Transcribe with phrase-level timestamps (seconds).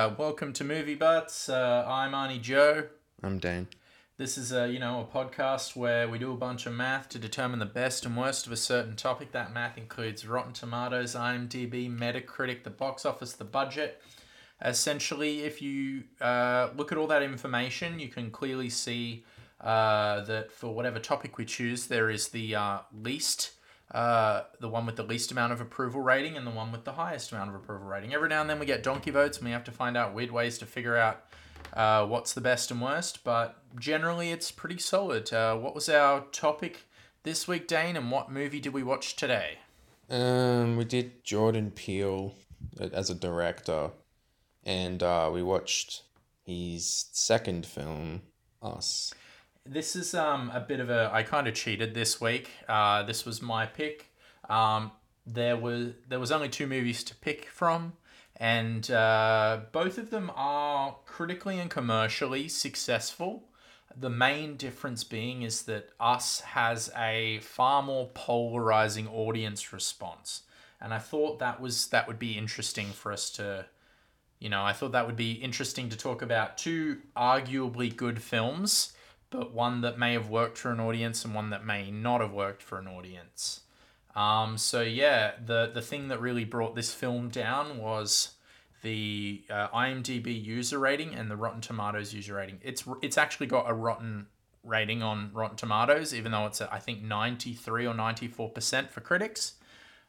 [0.00, 1.50] Uh, welcome to Movie Butts.
[1.50, 2.84] Uh, I'm Arnie Joe.
[3.22, 3.68] I'm Dane.
[4.16, 7.18] This is a you know a podcast where we do a bunch of math to
[7.18, 9.32] determine the best and worst of a certain topic.
[9.32, 14.00] That math includes Rotten Tomatoes, IMDb, Metacritic, the box office, the budget.
[14.64, 19.26] Essentially, if you uh, look at all that information, you can clearly see
[19.60, 23.50] uh, that for whatever topic we choose, there is the uh, least,
[23.90, 26.92] uh, the one with the least amount of approval rating, and the one with the
[26.92, 28.14] highest amount of approval rating.
[28.14, 30.30] Every now and then we get donkey votes, and we have to find out weird
[30.30, 31.24] ways to figure out
[31.74, 33.24] uh, what's the best and worst.
[33.24, 35.32] But generally, it's pretty solid.
[35.32, 36.84] Uh, what was our topic
[37.22, 39.58] this week, Dane, and what movie did we watch today?
[40.08, 42.34] Um, we did Jordan Peele
[42.78, 43.90] as a director,
[44.64, 46.02] and uh, we watched
[46.44, 48.22] his second film,
[48.62, 49.14] Us.
[49.66, 52.50] This is um a bit of a I kind of cheated this week.
[52.68, 54.10] Uh, this was my pick.
[54.48, 54.92] Um,
[55.26, 57.92] there was there was only two movies to pick from,
[58.36, 63.44] and uh, both of them are critically and commercially successful.
[63.96, 70.42] The main difference being is that Us has a far more polarizing audience response,
[70.80, 73.66] and I thought that was that would be interesting for us to
[74.38, 78.94] you know, I thought that would be interesting to talk about two arguably good films,
[79.30, 82.32] but one that may have worked for an audience and one that may not have
[82.32, 83.60] worked for an audience.
[84.14, 88.34] Um, so yeah, the the thing that really brought this film down was
[88.82, 92.58] the uh, IMDb user rating and the Rotten Tomatoes user rating.
[92.62, 94.26] It's it's actually got a rotten
[94.64, 98.48] rating on Rotten Tomatoes, even though it's at, I think ninety three or ninety four
[98.48, 99.54] percent for critics.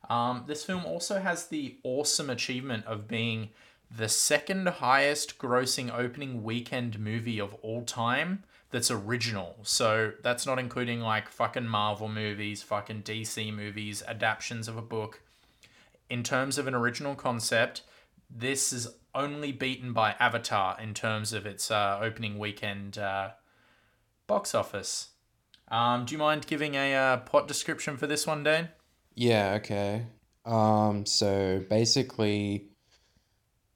[0.10, 3.50] Um, this film also has the awesome achievement of being
[3.96, 9.58] the second highest grossing opening weekend movie of all time that's original.
[9.64, 15.22] So that's not including like fucking Marvel movies, fucking DC movies, adaptations of a book.
[16.10, 17.82] In terms of an original concept,
[18.30, 23.32] this is only beaten by Avatar in terms of its uh, opening weekend uh,
[24.26, 25.10] box office.
[25.68, 28.70] Um, do you mind giving a uh, plot description for this one, Dane?
[29.16, 30.06] Yeah, okay.
[30.46, 32.70] Um, so basically,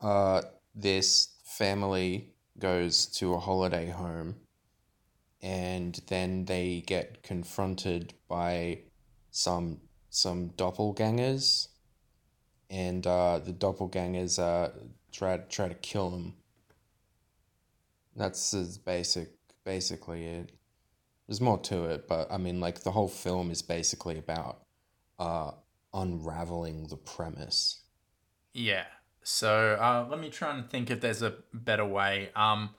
[0.02, 0.42] uh,
[0.74, 4.36] this family goes to a holiday home
[5.46, 8.80] and then they get confronted by
[9.30, 9.80] some
[10.10, 11.68] some doppelgangers
[12.72, 14.72] and uh, the doppelgangers uh,
[15.12, 16.34] try try to kill them.
[18.16, 19.30] That's as basic
[19.64, 20.52] basically it.
[21.28, 24.64] There's more to it, but I mean like the whole film is basically about
[25.20, 25.52] uh,
[25.94, 27.82] unraveling the premise.
[28.52, 28.86] Yeah.
[29.22, 32.32] So uh, let me try and think if there's a better way.
[32.36, 32.72] Um,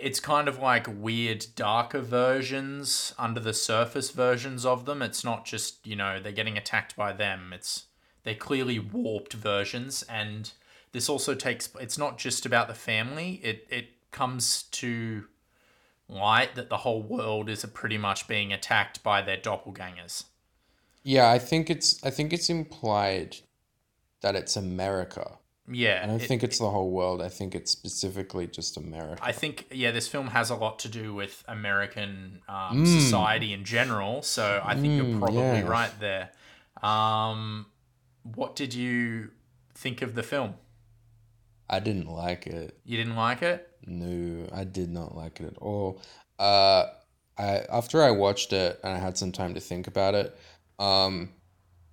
[0.00, 5.02] it's kind of like weird, darker versions, under the surface versions of them.
[5.02, 7.52] It's not just you know they're getting attacked by them.
[7.52, 7.86] It's
[8.24, 10.50] they're clearly warped versions, and
[10.92, 11.68] this also takes.
[11.80, 13.40] It's not just about the family.
[13.42, 15.24] It it comes to
[16.08, 20.24] light that the whole world is pretty much being attacked by their doppelgangers.
[21.02, 23.38] Yeah, I think it's I think it's implied
[24.20, 25.38] that it's America.
[25.74, 27.22] Yeah, I don't it- think it's the whole world.
[27.22, 29.22] I think it's specifically just America.
[29.24, 32.86] I think yeah, this film has a lot to do with American um, Mm.
[32.86, 34.22] society in general.
[34.22, 35.60] So I think you're Mm, probably yeah.
[35.62, 36.30] right there.
[36.82, 37.66] Um,
[38.22, 39.30] what did you
[39.74, 40.54] think of the film?
[41.68, 42.78] I didn't like it.
[42.84, 43.68] You didn't like it?
[43.86, 46.00] No, I did not like it at all.
[46.38, 46.86] Uh,
[47.38, 50.36] I after I watched it and I had some time to think about it,
[50.78, 51.30] um,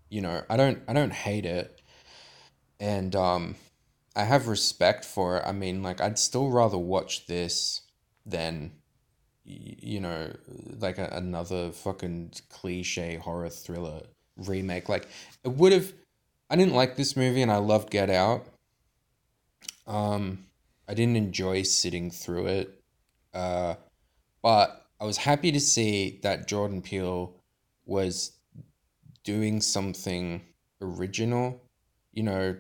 [0.10, 1.82] you know, I don't I don't hate it,
[2.80, 3.56] and um,
[4.20, 5.44] I have respect for it.
[5.46, 7.84] I mean, like I'd still rather watch this
[8.26, 8.74] than,
[9.46, 10.36] you know,
[10.78, 14.02] like a, another fucking cliche horror thriller
[14.36, 14.90] remake.
[14.90, 15.08] Like
[15.46, 15.94] it would have.
[16.50, 18.46] I didn't like this movie, and I loved Get Out.
[19.88, 20.48] Um,
[20.86, 22.82] I didn't enjoy sitting through it.
[23.34, 23.76] Uh,
[24.42, 27.34] but I was happy to see that Jordan Peele
[27.86, 28.34] was
[29.24, 30.42] doing something
[30.82, 31.62] original,
[32.12, 32.58] you know,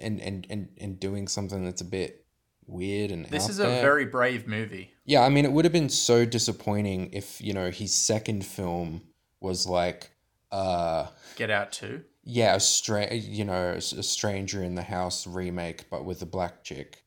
[0.00, 2.24] and, and, and, and doing something that's a bit
[2.66, 3.78] weird and This is there.
[3.78, 4.92] a very brave movie.
[5.04, 9.02] Yeah, I mean, it would have been so disappointing if, you know, his second film
[9.40, 10.10] was like,
[10.50, 12.04] uh, Get Out too.
[12.24, 16.62] yeah, a stra- you know, a stranger in the house remake, but with a black
[16.62, 17.02] chick.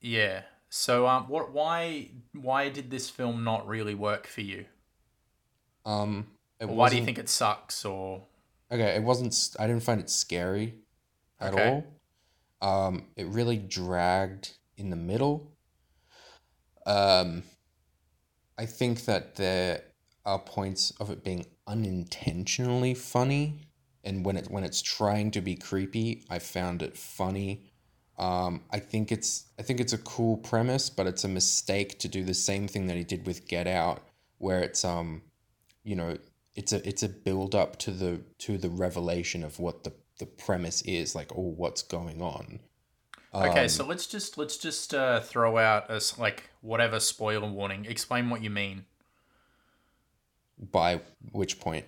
[0.00, 0.42] Yeah.
[0.68, 1.52] So um, what?
[1.52, 2.10] Why?
[2.32, 4.66] Why did this film not really work for you?
[5.86, 6.26] Um,
[6.60, 7.84] why do you think it sucks?
[7.84, 8.22] Or
[8.70, 9.56] Okay, it wasn't.
[9.58, 10.74] I didn't find it scary
[11.40, 11.64] at Okay.
[11.66, 12.00] all.
[12.60, 15.52] Um, it really dragged in the middle.
[16.86, 17.42] Um,
[18.58, 19.82] I think that there
[20.24, 23.60] are points of it being unintentionally funny,
[24.04, 27.70] and when it when it's trying to be creepy, I found it funny.
[28.18, 32.08] Um, I think it's I think it's a cool premise, but it's a mistake to
[32.08, 34.02] do the same thing that he did with Get Out,
[34.38, 35.22] where it's um,
[35.82, 36.18] you know,
[36.54, 40.26] it's a it's a build up to the to the revelation of what the the
[40.26, 42.60] premise is, like oh, what's going on.
[43.34, 47.84] Okay, so let's just let's just uh, throw out a like whatever spoiler warning.
[47.84, 48.84] Explain what you mean
[50.70, 51.00] By
[51.32, 51.86] which point?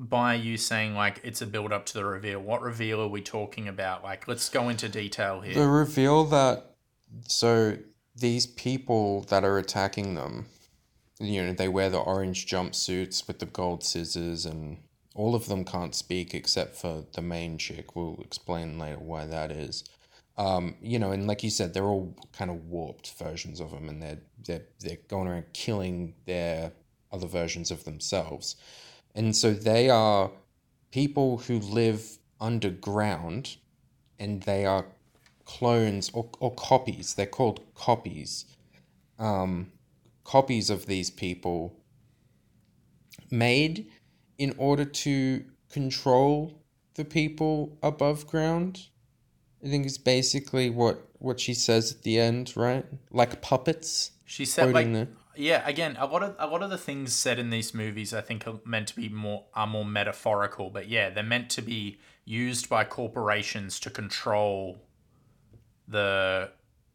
[0.00, 2.40] by you saying like it's a build up to the reveal.
[2.40, 4.02] What reveal are we talking about?
[4.02, 5.54] Like, let's go into detail here.
[5.54, 6.76] The reveal that
[7.28, 7.76] so
[8.16, 10.46] these people that are attacking them,
[11.20, 14.78] you know, they wear the orange jumpsuits with the gold scissors, and
[15.14, 17.94] all of them can't speak except for the main chick.
[17.94, 19.84] We'll explain later why that is.
[20.38, 23.88] Um, you know, and like you said, they're all kind of warped versions of them,
[23.88, 26.72] and they're they're they're going around killing their
[27.12, 28.56] other versions of themselves,
[29.14, 30.30] and so they are
[30.90, 33.56] people who live underground,
[34.18, 34.86] and they are
[35.44, 37.14] clones or, or copies.
[37.14, 38.46] They're called copies.
[39.18, 39.72] Um,
[40.24, 41.76] copies of these people
[43.30, 43.86] made
[44.38, 46.62] in order to control
[46.94, 48.88] the people above ground.
[49.64, 52.86] I think is basically what what she says at the end, right?
[53.10, 54.12] Like puppets.
[54.24, 57.38] She said like the- yeah, again, a lot of a lot of the things said
[57.38, 61.10] in these movies I think are meant to be more are more metaphorical, but yeah,
[61.10, 64.82] they're meant to be used by corporations to control
[65.88, 66.50] the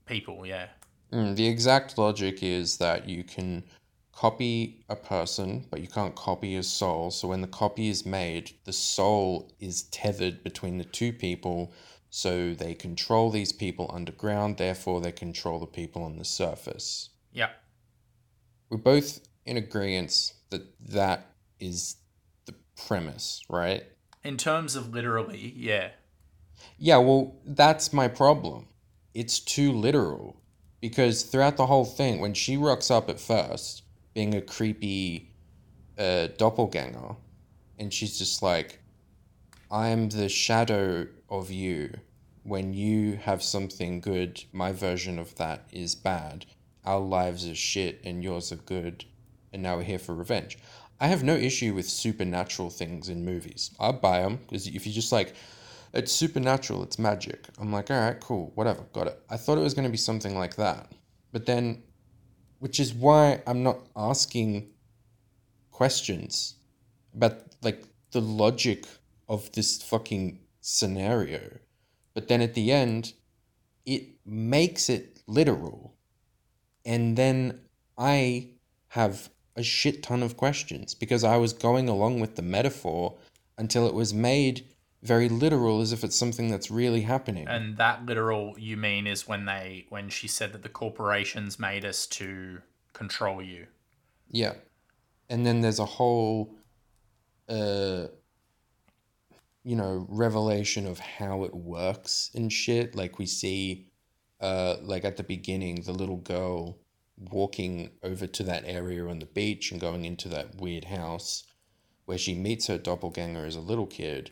[0.05, 0.67] people, yeah.
[1.15, 3.63] Mm, the exact logic is that you can
[4.11, 7.09] copy a person, but you can't copy a soul.
[7.09, 11.71] So when the copy is made, the soul is tethered between the two people.
[12.09, 17.09] So they control these people underground, therefore, they control the people on the surface.
[17.31, 17.49] Yeah.
[18.69, 21.27] We're both in agreement that that
[21.59, 21.97] is
[22.45, 22.55] the
[22.87, 23.83] premise, right?
[24.23, 25.91] In terms of literally, yeah.
[26.77, 28.67] Yeah, well, that's my problem.
[29.13, 30.41] It's too literal.
[30.81, 33.83] Because throughout the whole thing, when she rocks up at first,
[34.13, 35.31] being a creepy
[35.97, 37.15] uh, doppelganger,
[37.79, 38.79] and she's just like,
[39.71, 41.99] I'm the shadow of you.
[42.43, 46.45] When you have something good, my version of that is bad.
[46.85, 49.05] Our lives are shit and yours are good,
[49.51, 50.59] and now we're here for revenge.
[50.99, 53.71] I have no issue with supernatural things in movies.
[53.79, 55.33] I buy them because if you just like,
[55.95, 57.47] it's supernatural, it's magic.
[57.59, 59.19] I'm like, all right, cool, whatever, got it.
[59.29, 60.91] I thought it was going to be something like that.
[61.31, 61.83] But then,
[62.59, 64.69] which is why I'm not asking
[65.71, 66.55] questions
[67.13, 68.85] about like the logic
[69.27, 71.59] of this fucking scenario.
[72.13, 73.13] But then at the end,
[73.85, 75.95] it makes it literal.
[76.85, 77.59] And then
[77.97, 78.49] I
[78.89, 83.17] have a shit ton of questions because I was going along with the metaphor
[83.57, 84.65] until it was made
[85.05, 87.47] very literal as if it's something that's really happening.
[87.47, 91.85] And that literal you mean is when they when she said that the corporations made
[91.85, 92.59] us to
[92.93, 93.67] control you.
[94.29, 94.53] Yeah.
[95.29, 96.55] And then there's a whole
[97.47, 98.07] uh
[99.63, 102.95] you know, revelation of how it works and shit.
[102.95, 103.87] Like we see
[104.41, 106.79] uh like at the beginning the little girl
[107.17, 111.43] walking over to that area on the beach and going into that weird house
[112.05, 114.31] where she meets her doppelganger as a little kid.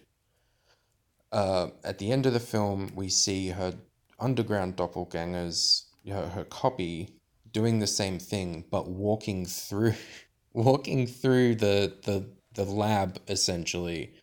[1.34, 3.74] Uh, at the end of the film, we see her
[4.20, 7.10] underground doppelgangers, her, her copy,
[7.52, 9.96] doing the same thing, but walking through,
[10.54, 12.24] walking through the the
[12.54, 14.14] the lab essentially,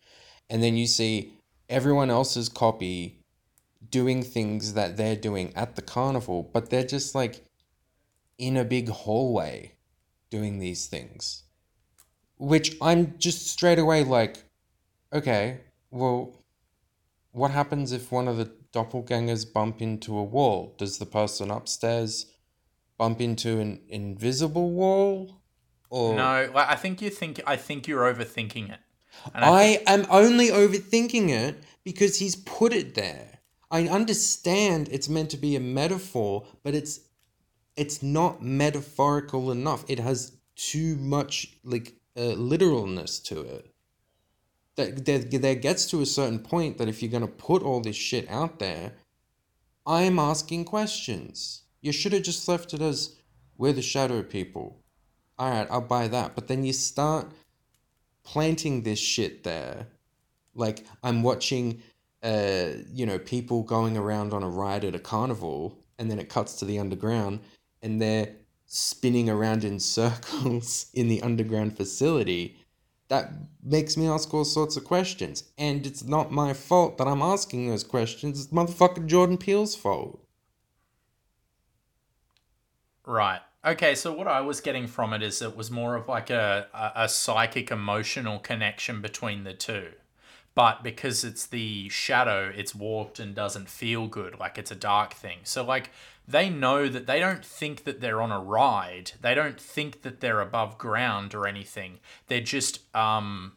[0.49, 1.33] and then you see
[1.69, 3.19] everyone else's copy
[3.89, 7.43] doing things that they're doing at the carnival, but they're just like
[8.37, 9.73] in a big hallway
[10.29, 11.43] doing these things.
[12.37, 14.43] Which I'm just straight away like,
[15.13, 15.59] okay,
[15.91, 16.40] well,
[17.31, 20.75] what happens if one of the doppelgangers bump into a wall?
[20.77, 22.27] Does the person upstairs
[22.97, 25.41] bump into an invisible wall?
[25.89, 28.79] Or No, I think you think I think you're overthinking it.
[29.33, 33.39] And I, I think- am only overthinking it because he's put it there.
[33.69, 36.99] I understand it's meant to be a metaphor, but it's
[37.77, 39.85] it's not metaphorical enough.
[39.87, 43.70] It has too much like uh, literalness to it.
[44.77, 47.95] That there, there gets to a certain point that if you're gonna put all this
[47.95, 48.93] shit out there,
[49.85, 51.63] I'm asking questions.
[51.81, 53.15] You should have just left it as
[53.57, 54.81] we're the shadow people.
[55.37, 56.35] All right, I'll buy that.
[56.35, 57.31] But then you start
[58.23, 59.87] planting this shit there.
[60.53, 61.81] Like I'm watching
[62.23, 66.29] uh you know people going around on a ride at a carnival and then it
[66.29, 67.39] cuts to the underground
[67.81, 68.29] and they're
[68.67, 72.57] spinning around in circles in the underground facility.
[73.11, 75.43] That makes me ask all sorts of questions.
[75.57, 78.39] And it's not my fault that I'm asking those questions.
[78.39, 80.25] It's motherfucking Jordan Peele's fault.
[83.05, 83.41] Right.
[83.65, 86.67] Okay, so what I was getting from it is it was more of like a,
[86.73, 89.89] a, a psychic emotional connection between the two.
[90.55, 95.13] But because it's the shadow, it's warped and doesn't feel good, like it's a dark
[95.13, 95.39] thing.
[95.43, 95.91] So, like,
[96.31, 99.11] they know that they don't think that they're on a ride.
[99.21, 101.99] They don't think that they're above ground or anything.
[102.27, 103.53] They're just um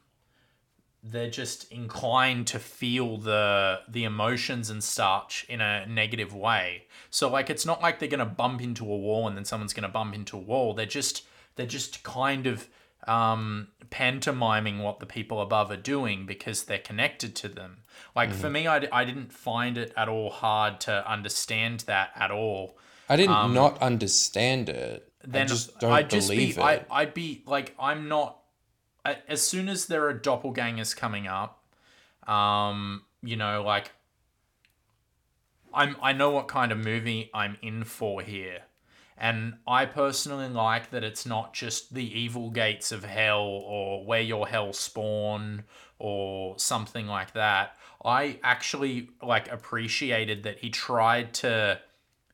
[1.02, 6.84] they're just inclined to feel the the emotions and such in a negative way.
[7.10, 9.88] So like it's not like they're gonna bump into a wall and then someone's gonna
[9.88, 10.74] bump into a wall.
[10.74, 11.24] They're just
[11.56, 12.68] they're just kind of
[13.06, 17.78] um, pantomiming what the people above are doing because they're connected to them.
[18.14, 22.30] Like for me, I, I didn't find it at all hard to understand that at
[22.30, 22.78] all.
[23.08, 25.12] I didn't not understand it.
[25.22, 26.64] Then I just don't I'd just believe be, it.
[26.64, 28.40] I, I'd be like, I'm not.
[29.04, 31.64] a- As soon as there are doppelgangers coming up,
[32.26, 33.92] um, you know, like
[35.72, 38.62] I'm I know what kind of movie I'm in for here.
[39.24, 44.20] And I personally like that it's not just the evil gates of hell or where
[44.20, 45.64] your hell spawn
[45.98, 47.74] or something like that.
[48.04, 51.80] I actually like appreciated that he tried to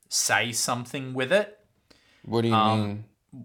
[0.08, 1.60] say something with it.
[2.24, 3.04] what do you um, mean?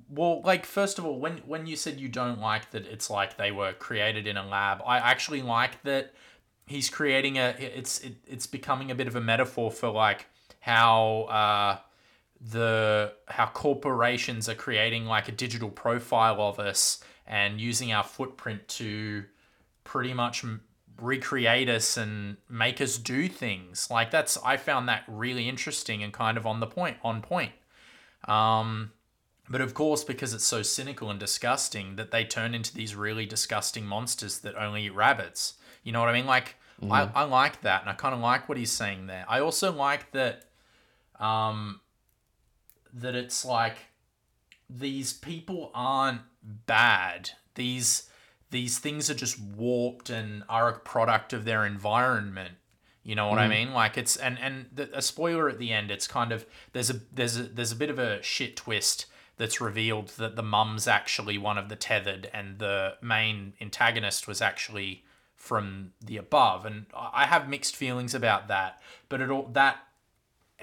[0.09, 3.37] Well, like first of all, when when you said you don't like that it's like
[3.37, 6.15] they were created in a lab, I actually like that
[6.65, 10.25] he's creating a it's it, it's becoming a bit of a metaphor for like
[10.61, 11.77] how uh
[12.39, 18.67] the how corporations are creating like a digital profile of us and using our footprint
[18.67, 19.23] to
[19.83, 20.45] pretty much
[21.01, 26.13] recreate us and make us do things like that's i found that really interesting and
[26.13, 27.51] kind of on the point on point
[28.27, 28.91] um
[29.49, 33.25] but of course, because it's so cynical and disgusting, that they turn into these really
[33.25, 35.55] disgusting monsters that only eat rabbits.
[35.83, 36.25] You know what I mean?
[36.25, 36.55] Like,
[36.89, 39.25] I, I like that, and I kind of like what he's saying there.
[39.29, 40.45] I also like that,
[41.19, 41.79] um,
[42.95, 43.77] that it's like
[44.69, 47.31] these people aren't bad.
[47.55, 48.09] These
[48.51, 52.55] these things are just warped and are a product of their environment.
[53.03, 53.51] You know what I mm.
[53.51, 53.73] mean?
[53.73, 55.91] Like it's and and the, a spoiler at the end.
[55.91, 59.05] It's kind of there's a there's a there's a bit of a shit twist
[59.37, 64.41] that's revealed that the mum's actually one of the tethered and the main antagonist was
[64.41, 65.03] actually
[65.35, 66.65] from the above.
[66.65, 69.79] And I have mixed feelings about that, but it all that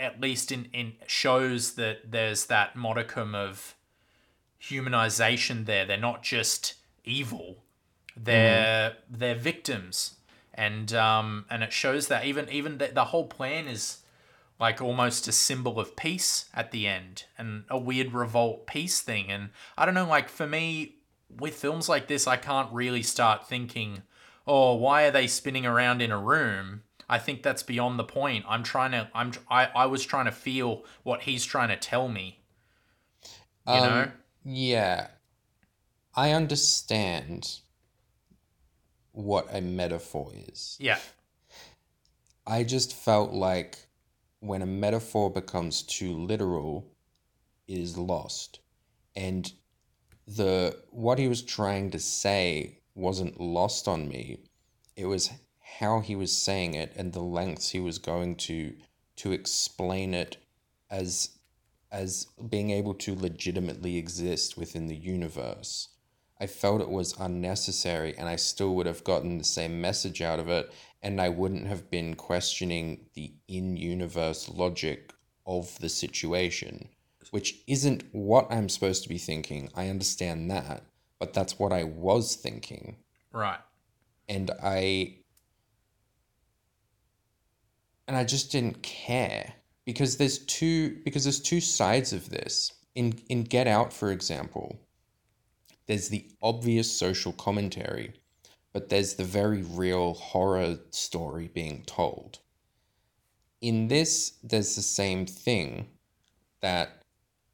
[0.02, 3.74] at least in in shows that there's that modicum of
[4.60, 5.86] humanization there.
[5.86, 7.62] They're not just evil;
[8.16, 10.16] they're they're victims,
[10.52, 13.98] and um and it shows that even even the, the whole plan is
[14.60, 19.28] like almost a symbol of peace at the end and a weird revolt peace thing.
[19.28, 20.96] And I don't know, like for me
[21.28, 24.02] with films like this, I can't really start thinking,
[24.46, 26.82] oh, why are they spinning around in a room?
[27.12, 28.46] I think that's beyond the point.
[28.48, 32.08] I'm trying to, I'm, I, I was trying to feel what he's trying to tell
[32.08, 32.40] me.
[33.66, 34.10] You Um, know?
[34.44, 35.08] Yeah.
[36.14, 37.58] I understand
[39.10, 40.78] what a metaphor is.
[40.80, 40.98] Yeah.
[42.46, 43.88] I just felt like
[44.40, 46.94] when a metaphor becomes too literal,
[47.68, 48.60] it is lost.
[49.14, 49.52] And
[50.26, 54.38] the what he was trying to say wasn't lost on me.
[54.96, 55.30] It was
[55.78, 58.74] how he was saying it and the lengths he was going to
[59.16, 60.36] to explain it
[60.90, 61.38] as
[61.90, 65.88] as being able to legitimately exist within the universe.
[66.40, 70.40] I felt it was unnecessary and I still would have gotten the same message out
[70.40, 75.12] of it and I wouldn't have been questioning the in universe logic
[75.46, 76.88] of the situation,
[77.30, 79.68] which isn't what I'm supposed to be thinking.
[79.74, 80.84] I understand that,
[81.18, 82.96] but that's what I was thinking.
[83.32, 83.60] Right.
[84.28, 85.16] And I
[88.12, 89.54] and I just didn't care
[89.86, 92.70] because there's two because there's two sides of this.
[92.94, 94.78] In in Get Out, for example,
[95.86, 98.12] there's the obvious social commentary,
[98.74, 102.40] but there's the very real horror story being told.
[103.62, 105.88] In this, there's the same thing
[106.60, 107.04] that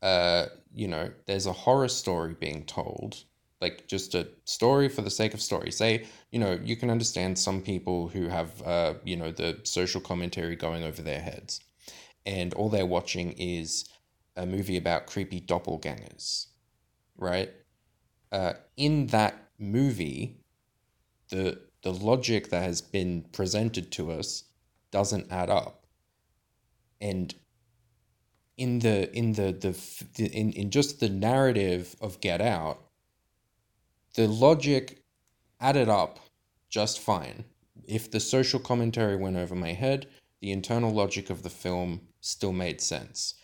[0.02, 3.22] uh, you know, there's a horror story being told,
[3.60, 5.70] like just a story for the sake of story.
[5.72, 10.00] Say, you know, you can understand some people who have, uh, you know, the social
[10.00, 11.60] commentary going over their heads,
[12.24, 13.88] and all they're watching is
[14.36, 16.46] a movie about creepy doppelgangers,
[17.16, 17.50] right?
[18.30, 20.40] Uh, in that movie,
[21.30, 24.44] the the logic that has been presented to us
[24.90, 25.86] doesn't add up,
[27.00, 27.34] and
[28.56, 32.87] in the in the the, in, in just the narrative of Get Out,
[34.18, 35.04] the logic
[35.60, 36.18] added up
[36.68, 37.44] just fine.
[37.86, 40.08] If the social commentary went over my head,
[40.40, 43.34] the internal logic of the film still made sense.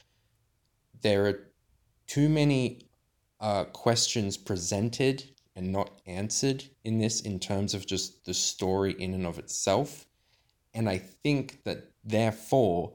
[1.01, 1.39] There are
[2.09, 2.89] too many
[3.39, 5.23] uh, questions presented
[5.55, 10.09] and not answered in this in terms of just the story in and of itself.
[10.75, 12.95] And I think that therefore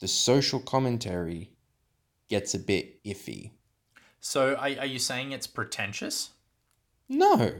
[0.00, 1.50] the social commentary
[2.30, 3.50] gets a bit iffy.
[4.20, 6.30] So are, are you saying it's pretentious?
[7.08, 7.52] No.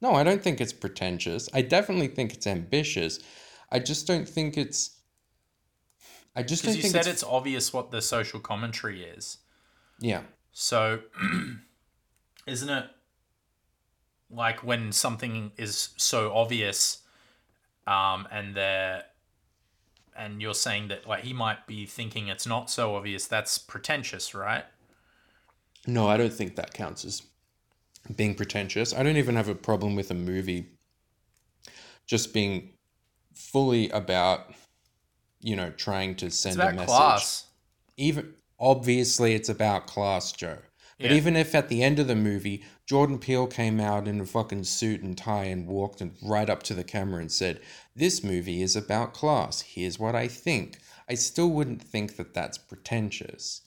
[0.00, 1.48] No, I don't think it's pretentious.
[1.52, 3.20] I definitely think it's ambitious.
[3.70, 4.96] I just don't think it's.
[6.34, 7.22] I just don't Because you said it's.
[7.22, 9.38] it's obvious what the social commentary is.
[9.98, 10.22] yeah.
[10.52, 11.00] So,
[12.46, 12.86] isn't it
[14.30, 17.02] like when something is so obvious,
[17.86, 19.04] um, and they're,
[20.16, 23.26] and you're saying that like he might be thinking it's not so obvious.
[23.26, 24.64] That's pretentious, right?
[25.86, 27.22] No, I don't think that counts as
[28.16, 28.92] being pretentious.
[28.94, 30.66] I don't even have a problem with a movie
[32.06, 32.70] just being
[33.34, 34.52] fully about,
[35.40, 36.86] you know, trying to send a message.
[36.86, 37.46] class.
[37.96, 40.58] Even obviously, it's about class, Joe.
[40.98, 41.16] But Yeah.
[41.16, 44.64] even if at the end of the movie, Jordan Peele came out in a fucking
[44.64, 47.60] suit and tie and walked and right up to the camera and said,
[47.94, 49.60] "This movie is about class.
[49.62, 50.78] Here's what I think."
[51.08, 53.62] I still wouldn't think that that's pretentious.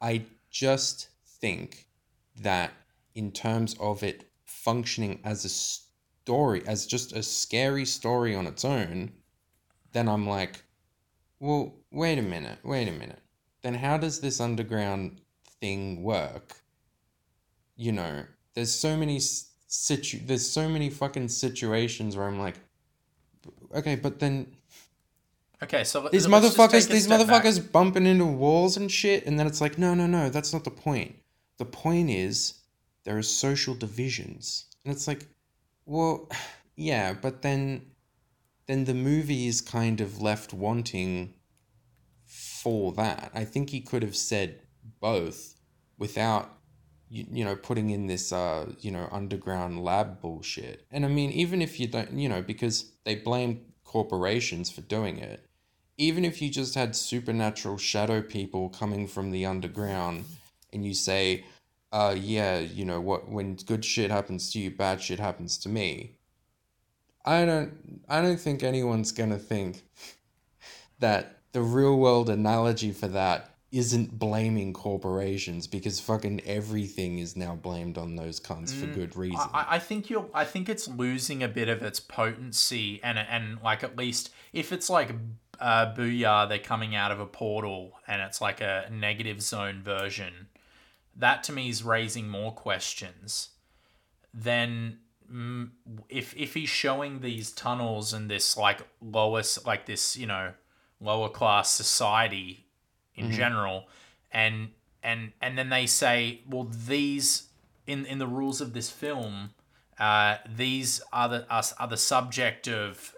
[0.00, 1.88] I just think
[2.36, 2.72] that
[3.14, 8.64] in terms of it functioning as a story, as just a scary story on its
[8.64, 9.12] own,
[9.92, 10.62] then I'm like,
[11.38, 13.20] well, wait a minute, wait a minute.
[13.62, 15.20] Then how does this underground
[15.60, 16.56] thing work?
[17.76, 18.24] You know,
[18.54, 22.56] there's so many situ there's so many fucking situations where I'm like,
[23.74, 24.56] okay, but then
[25.62, 27.44] Okay, so these let's just motherfuckers, these step back.
[27.44, 30.64] motherfuckers bumping into walls and shit, and then it's like, no, no, no, that's not
[30.64, 31.16] the point.
[31.58, 32.59] The point is
[33.10, 35.26] there are social divisions, and it's like,
[35.84, 36.28] well,
[36.76, 37.86] yeah, but then,
[38.68, 41.34] then the movie is kind of left wanting
[42.24, 43.32] for that.
[43.34, 44.60] I think he could have said
[45.00, 45.56] both
[45.98, 46.56] without
[47.08, 50.86] you, you know putting in this uh you know underground lab bullshit.
[50.92, 55.18] And i mean even if you don't you know because they blame corporations for doing
[55.18, 55.44] it.
[55.98, 60.26] Even if you just had supernatural shadow people coming from the underground
[60.72, 61.44] and you say
[61.92, 65.68] uh yeah you know what when good shit happens to you bad shit happens to
[65.68, 66.16] me
[67.24, 69.82] i don't i don't think anyone's gonna think
[70.98, 77.54] that the real world analogy for that isn't blaming corporations because fucking everything is now
[77.54, 79.48] blamed on those cunts for good reason.
[79.52, 80.28] I, I think you're.
[80.34, 84.72] I think it's losing a bit of its potency, and and like at least if
[84.72, 85.14] it's like
[85.60, 90.48] uh, Booyah, they're coming out of a portal, and it's like a negative zone version.
[91.20, 93.50] That to me is raising more questions
[94.32, 94.98] than
[95.30, 95.70] mm,
[96.08, 100.52] if if he's showing these tunnels and this like lowest like this you know
[101.00, 102.66] lower class society
[103.14, 103.86] in general
[104.32, 104.70] and
[105.02, 107.48] and and then they say well these
[107.86, 109.50] in in the rules of this film
[109.98, 113.14] uh, these are the us are the subject of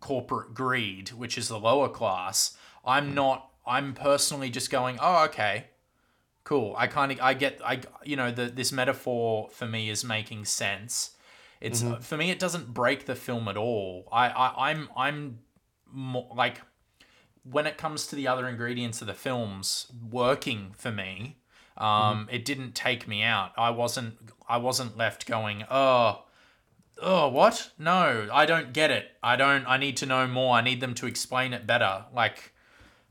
[0.00, 2.56] corporate greed which is the lower class.
[2.84, 5.66] I'm not i'm personally just going oh okay
[6.44, 6.74] cool.
[6.76, 10.44] I kind of i get i you know the this metaphor for me is making
[10.44, 11.16] sense.
[11.60, 14.08] It's for me it doesn't break the film at all.
[14.10, 15.38] I, I i'm i'm
[15.92, 16.60] more, like
[17.44, 21.38] when it comes to the other ingredients of the films working for me
[21.76, 23.52] um it didn't take me out.
[23.56, 24.14] I wasn't
[24.48, 26.24] i wasn't left going oh
[27.00, 27.70] oh what?
[27.78, 29.12] No i don't get it.
[29.22, 30.56] I don't i need to know more.
[30.56, 32.06] I need them to explain it better.
[32.12, 32.51] Like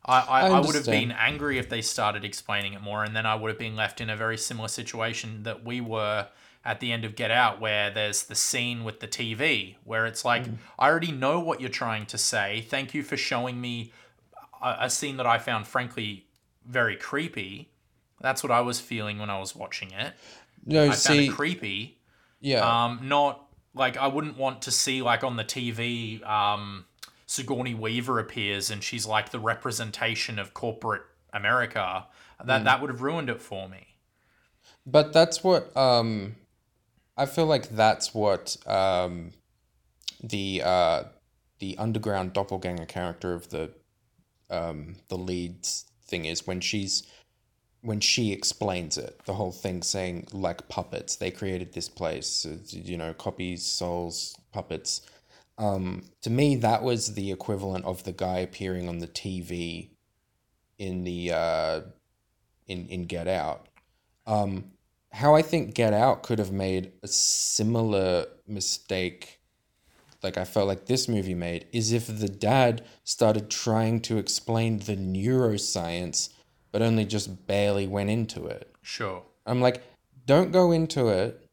[0.05, 3.15] i i, I I, would have been angry if they started explaining it more and
[3.15, 6.27] then i would have been left in a very similar situation that we were
[6.63, 10.23] at the end of get out where there's the scene with the tv where it's
[10.23, 10.45] like
[10.77, 12.65] i already know what you're trying to say.
[12.69, 13.91] Thank you for showing me
[14.61, 16.25] a, a scene that i found frankly
[16.65, 17.69] very creepy.
[18.19, 20.13] That's what i was feeling when i was watching it.
[20.65, 21.97] No, i found see, it creepy.
[22.39, 26.85] Yeah, um, not like I wouldn't want to see like on the TV, um,
[27.31, 32.07] Sigourney Weaver appears and she's like the representation of corporate America.
[32.43, 33.95] That that would have ruined it for me.
[34.85, 36.35] but that's what um,
[37.15, 39.31] I feel like that's what um,
[40.21, 41.03] the uh,
[41.59, 43.71] the underground doppelganger character of the
[44.49, 47.07] um, the lead's thing is when she's
[47.79, 52.57] when she explains it, the whole thing saying like puppets, they created this place, uh,
[52.71, 55.01] you know, copies, souls, puppets.
[55.61, 59.89] Um, to me, that was the equivalent of the guy appearing on the TV
[60.77, 61.81] in the uh,
[62.67, 63.67] in in Get Out.
[64.25, 64.71] Um,
[65.11, 69.41] how I think Get Out could have made a similar mistake
[70.23, 74.79] like I felt like this movie made is if the dad started trying to explain
[74.79, 76.29] the neuroscience
[76.71, 78.73] but only just barely went into it.
[78.81, 79.23] Sure.
[79.45, 79.83] I'm like,
[80.25, 81.45] don't go into it.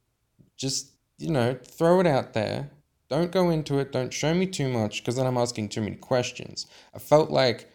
[0.56, 2.70] Just, you know, throw it out there.
[3.08, 3.92] Don't go into it.
[3.92, 6.66] Don't show me too much because then I'm asking too many questions.
[6.94, 7.70] I felt like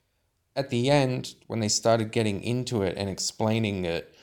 [0.55, 4.15] at the end, when they started getting into it and explaining it,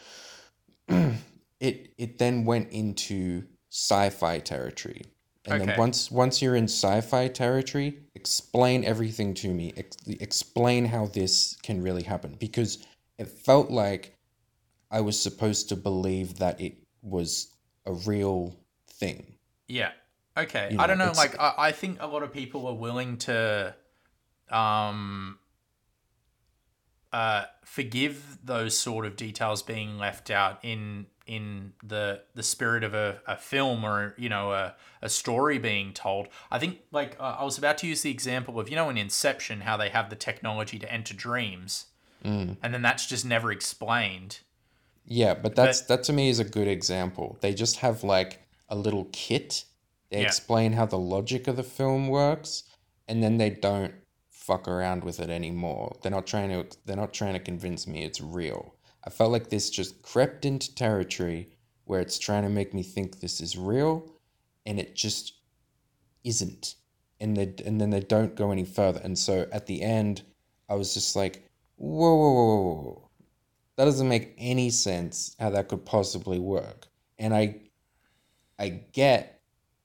[0.88, 5.02] it it then went into sci-fi territory.
[5.46, 5.66] And Okay.
[5.66, 9.72] then once once you're in sci-fi territory, explain everything to me.
[9.76, 12.86] Ex- explain how this can really happen because
[13.18, 14.14] it felt like
[14.90, 17.54] I was supposed to believe that it was
[17.86, 18.56] a real
[18.88, 19.34] thing.
[19.68, 19.92] Yeah.
[20.36, 20.68] Okay.
[20.72, 21.12] You I don't know.
[21.16, 23.74] Like, I, I think a lot of people are willing to,
[24.50, 25.38] um,
[27.12, 32.94] uh, forgive those sort of details being left out in in the the spirit of
[32.94, 36.28] a, a film or you know a, a story being told.
[36.50, 38.96] I think like uh, I was about to use the example of you know in
[38.96, 41.86] Inception how they have the technology to enter dreams,
[42.24, 42.58] Mm.
[42.62, 44.40] and then that's just never explained.
[45.06, 47.38] Yeah, but that's that to me is a good example.
[47.40, 49.64] They just have like a little kit.
[50.10, 50.26] They Yeah.
[50.26, 52.64] explain how the logic of the film works,
[53.08, 53.94] and then they don't
[54.30, 55.96] fuck around with it anymore.
[56.02, 58.74] They're not trying to they're not trying to convince me it's real.
[59.04, 61.50] I felt like this just crept into territory
[61.84, 64.12] where it's trying to make me think this is real,
[64.66, 65.34] and it just
[66.24, 66.76] isn't.
[67.20, 69.00] And they and then they don't go any further.
[69.02, 70.22] And so at the end,
[70.68, 73.10] I was just like, whoa, whoa, whoa, whoa, whoa.
[73.76, 76.88] That doesn't make any sense how that could possibly work.
[77.18, 77.60] And I
[78.58, 79.39] I get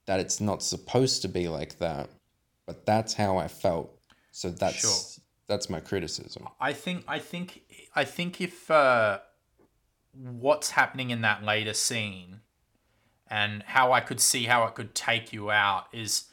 [0.06, 2.10] that it's not supposed to be like that,
[2.66, 3.98] but that's how I felt.
[4.32, 5.24] So that's Sure.
[5.48, 6.48] that's my criticism.
[6.60, 7.62] I think I think
[7.96, 9.20] I think if uh,
[10.14, 12.42] what's happening in that later scene
[13.28, 16.26] and how I could see how it could take you out is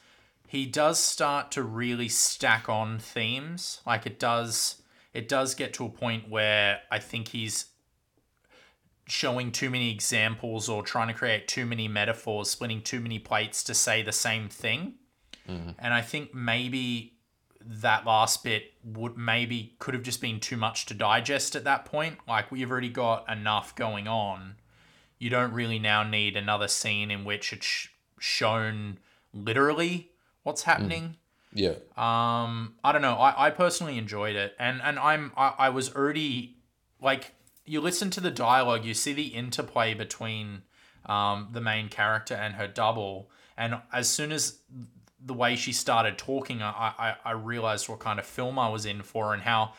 [0.47, 3.81] he does start to really stack on themes.
[3.85, 4.81] Like it does
[5.13, 7.65] it does get to a point where I think he's
[9.07, 13.63] showing too many examples or trying to create too many metaphors, splitting too many plates
[13.65, 14.93] to say the same thing.
[15.79, 17.13] And I think maybe
[17.65, 21.85] that last bit would maybe could have just been too much to digest at that
[21.85, 22.17] point.
[22.27, 24.55] Like we've already got enough going on.
[25.19, 27.87] You don't really now need another scene in which it's sh-
[28.19, 28.99] shown
[29.33, 30.11] literally
[30.43, 31.17] what's happening.
[31.53, 31.75] Yeah.
[31.95, 33.15] Um, I don't know.
[33.15, 36.57] I, I personally enjoyed it, and and I'm I, I was already
[37.01, 37.33] like
[37.65, 40.63] you listen to the dialogue, you see the interplay between
[41.05, 44.59] um, the main character and her double, and as soon as
[45.25, 48.85] the way she started talking, I I, I realized what kind of film I was
[48.85, 49.73] in for, and how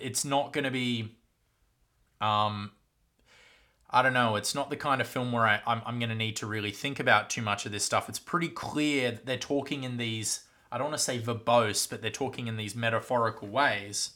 [0.00, 1.16] it's not going to be.
[2.20, 2.72] Um,
[3.88, 4.34] I don't know.
[4.34, 6.72] It's not the kind of film where I, I'm, I'm going to need to really
[6.72, 8.08] think about too much of this stuff.
[8.08, 10.40] It's pretty clear that they're talking in these,
[10.72, 14.14] I don't want to say verbose, but they're talking in these metaphorical ways.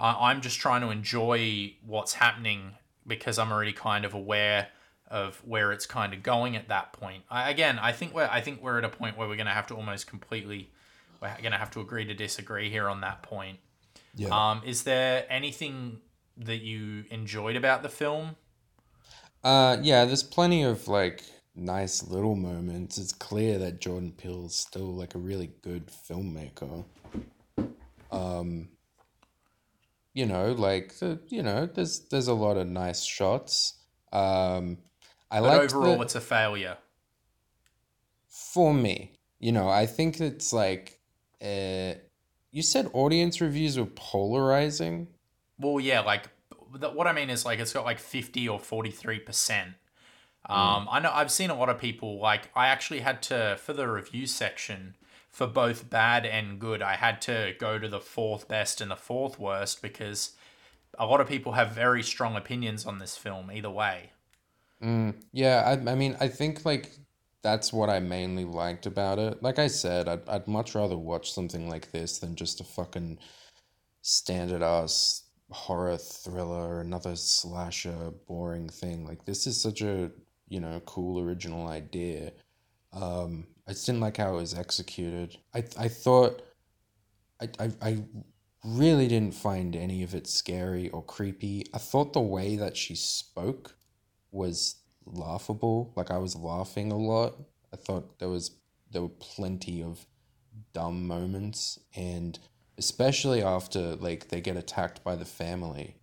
[0.00, 2.72] I, I'm just trying to enjoy what's happening
[3.06, 4.68] because I'm already kind of aware
[5.08, 7.22] of where it's kind of going at that point.
[7.30, 9.52] I, again, I think we're I think we're at a point where we're going to
[9.52, 10.70] have to almost completely,
[11.20, 13.58] we're going to have to agree to disagree here on that point.
[14.14, 14.28] Yeah.
[14.28, 15.98] Um, is there anything
[16.36, 18.36] that you enjoyed about the film?
[19.44, 22.98] Uh, yeah, there's plenty of like nice little moments.
[22.98, 26.84] It's clear that Jordan Peele's still like a really good filmmaker.
[28.10, 28.68] Um,
[30.14, 33.74] you know, like the, you know, there's there's a lot of nice shots.
[34.12, 34.78] Um,
[35.30, 36.76] I like overall, it's a failure.
[38.28, 39.12] for me.
[39.38, 41.00] You know, I think it's like,
[41.42, 41.94] uh,
[42.50, 45.08] you said audience reviews were polarizing.
[45.58, 46.28] Well, yeah, like
[46.78, 49.74] what I mean is like it's got like fifty or forty three percent.
[50.46, 53.72] Um, I know I've seen a lot of people like I actually had to for
[53.72, 54.96] the review section
[55.32, 56.82] for both bad and good.
[56.82, 60.32] I had to go to the fourth best and the fourth worst because
[60.98, 64.10] a lot of people have very strong opinions on this film either way.
[64.82, 66.92] Mm, yeah, I, I mean, I think like
[67.42, 69.42] that's what I mainly liked about it.
[69.42, 73.18] Like I said, I'd, I'd much rather watch something like this than just a fucking
[74.02, 79.06] standard ass horror thriller, another slasher, boring thing.
[79.06, 80.10] Like this is such a,
[80.48, 82.32] you know, cool original idea.
[82.92, 85.36] Um, I just didn't like how it was executed.
[85.54, 86.42] I, I thought,
[87.40, 88.04] I, I, I
[88.64, 91.66] really didn't find any of it scary or creepy.
[91.72, 93.76] I thought the way that she spoke
[94.30, 95.92] was laughable.
[95.96, 97.34] Like I was laughing a lot.
[97.72, 98.52] I thought there was
[98.90, 100.04] there were plenty of
[100.74, 102.38] dumb moments and
[102.76, 105.96] especially after like they get attacked by the family.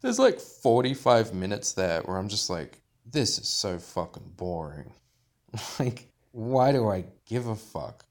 [0.00, 4.92] There's like 45 minutes there where I'm just like this is so fucking boring.
[5.78, 8.04] like, why do I give a fuck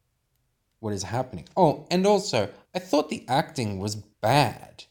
[0.80, 1.46] what is happening?
[1.58, 4.86] Oh, and also, I thought the acting was bad.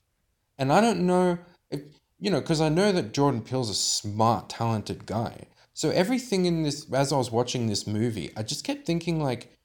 [0.59, 1.39] And I don't know
[1.71, 1.81] if,
[2.21, 5.47] you know, because I know that Jordan Peele's a smart, talented guy.
[5.73, 9.57] So everything in this, as I was watching this movie, I just kept thinking, like,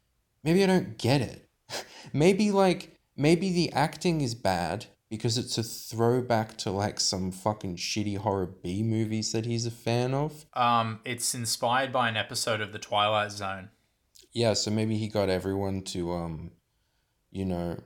[0.46, 1.50] maybe I don't get it.
[2.14, 7.78] maybe, like, maybe the acting is bad because it's a throwback to like some fucking
[7.78, 10.46] shitty horror B movies that he's a fan of.
[10.54, 13.70] Um, it's inspired by an episode of The Twilight Zone.
[14.34, 16.52] Yeah, so maybe he got everyone to um,
[17.32, 17.80] you know,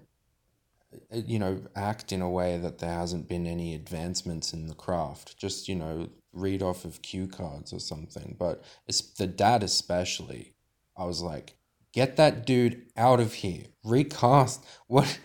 [0.94, 4.76] uh, you know, act in a way that there hasn't been any advancements in the
[4.76, 5.38] craft.
[5.38, 8.36] Just you know, read off of cue cards or something.
[8.40, 10.54] But it's the dad especially.
[10.98, 11.56] I was like,
[11.94, 13.66] get that dude out of here.
[13.84, 15.20] Recast what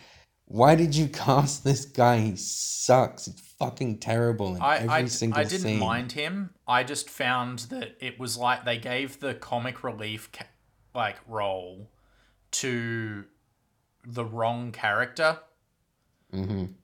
[0.46, 2.18] why did you cast this guy?
[2.20, 3.26] He sucks.
[3.28, 5.78] It's fucking terrible in I, every I, single I didn't scene.
[5.78, 6.50] mind him.
[6.66, 10.46] I just found that it was like they gave the comic relief ca-
[10.94, 11.90] like role
[12.52, 13.26] to
[14.04, 15.40] the wrong character.
[16.32, 16.78] hmm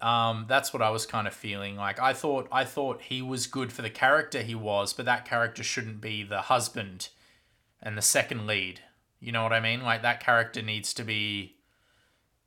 [0.00, 1.76] Um, that's what I was kind of feeling.
[1.76, 5.24] Like I thought, I thought he was good for the character he was, but that
[5.26, 7.08] character shouldn't be the husband
[7.82, 8.80] and the second lead.
[9.20, 9.82] You know what I mean?
[9.82, 11.56] Like that character needs to be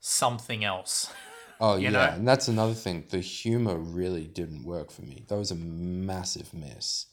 [0.03, 1.11] something else.
[1.59, 1.99] Oh yeah, know?
[2.01, 3.05] and that's another thing.
[3.09, 5.23] The humor really didn't work for me.
[5.27, 7.07] That was a massive miss.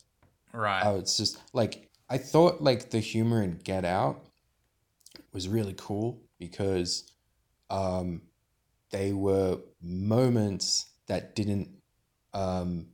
[0.52, 0.82] right.
[0.84, 2.60] Oh, it's just like I thought.
[2.60, 4.26] Like the humor in Get Out
[5.32, 7.10] was really cool because
[7.70, 8.22] um,
[8.90, 11.68] they were moments that didn't,
[12.34, 12.86] um,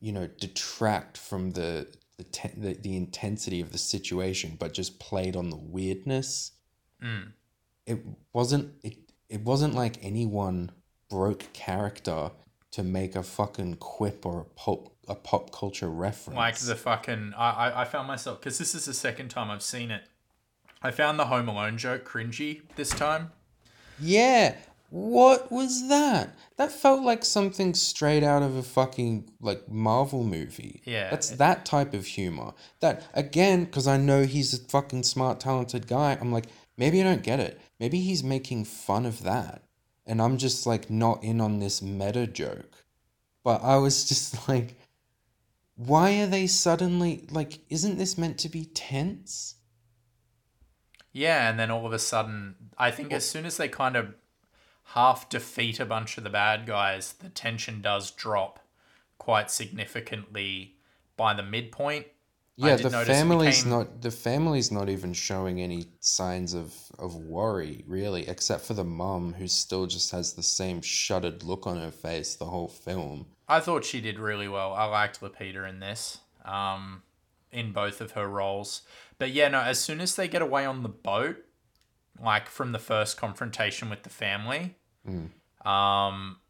[0.00, 1.86] you know, detract from the
[2.16, 6.52] the, te- the the intensity of the situation, but just played on the weirdness.
[7.04, 7.32] Mm.
[7.84, 9.07] It wasn't it.
[9.28, 10.70] It wasn't like anyone
[11.10, 12.30] broke character
[12.70, 16.36] to make a fucking quip or a pop a pop culture reference.
[16.36, 17.32] Like the fucking.
[17.36, 20.02] I, I, I found myself, because this is the second time I've seen it.
[20.82, 23.32] I found the Home Alone joke cringy this time.
[24.00, 24.54] Yeah.
[24.90, 26.34] What was that?
[26.56, 30.82] That felt like something straight out of a fucking like Marvel movie.
[30.84, 31.10] Yeah.
[31.10, 32.52] That's that type of humor.
[32.80, 36.16] That again, because I know he's a fucking smart, talented guy.
[36.18, 36.46] I'm like,
[36.78, 37.60] maybe I don't get it.
[37.78, 39.64] Maybe he's making fun of that,
[40.06, 42.84] and I'm just like not in on this meta joke.
[43.44, 44.78] But I was just like,
[45.76, 47.58] why are they suddenly like?
[47.68, 49.56] Isn't this meant to be tense?
[51.12, 54.14] Yeah, and then all of a sudden, I think as soon as they kind of
[54.92, 58.60] half defeat a bunch of the bad guys, the tension does drop
[59.18, 60.76] quite significantly
[61.16, 62.06] by the midpoint.
[62.60, 67.84] Yeah, the family's became- not the family's not even showing any signs of of worry
[67.86, 71.92] really, except for the mum who still just has the same shuttered look on her
[71.92, 73.26] face the whole film.
[73.48, 74.74] I thought she did really well.
[74.74, 77.02] I liked Lupita in this, um,
[77.52, 78.82] in both of her roles.
[79.18, 81.36] But yeah, no, as soon as they get away on the boat,
[82.20, 84.74] like from the first confrontation with the family,
[85.08, 85.30] Mm.
[85.64, 86.40] um,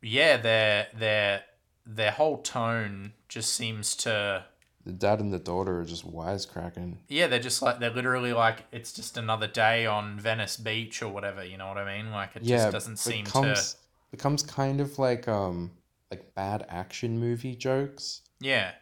[0.00, 1.44] yeah, their their
[1.84, 4.46] their whole tone just seems to
[4.84, 6.96] The dad and the daughter are just wisecracking.
[7.08, 11.08] yeah, they're just like they're literally like it's just another day on Venice Beach or
[11.08, 11.44] whatever.
[11.44, 12.10] You know what I mean?
[12.10, 13.78] Like it yeah, just doesn't seem becomes to.
[14.10, 15.70] becomes kind of like um
[16.10, 18.22] like bad action movie jokes.
[18.40, 18.72] Yeah,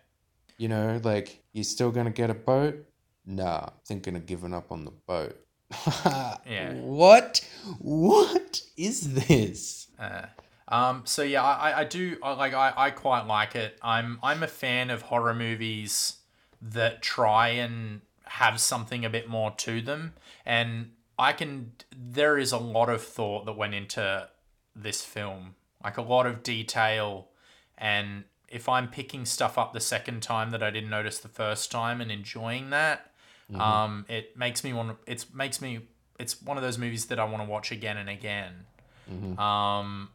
[0.56, 2.86] You know, like you're still gonna get a boat?
[3.26, 5.36] Nah, thinking of giving up on the boat.
[6.46, 6.72] Yeah.
[6.74, 7.46] What?
[7.78, 9.86] What is this?
[9.98, 10.22] Uh,
[10.70, 13.76] um, so yeah, I, I do I, like I, I quite like it.
[13.82, 16.18] I'm I'm a fan of horror movies
[16.62, 20.14] that try and have something a bit more to them,
[20.46, 21.72] and I can.
[21.96, 24.28] There is a lot of thought that went into
[24.76, 27.28] this film, like a lot of detail,
[27.76, 31.70] and if I'm picking stuff up the second time that I didn't notice the first
[31.70, 33.12] time and enjoying that,
[33.54, 34.98] um, it makes me want.
[35.06, 35.80] It makes me.
[36.20, 38.66] It's one of those movies that I want to watch again and again.
[39.38, 40.10] Um,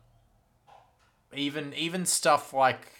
[1.38, 2.91] even even stuff like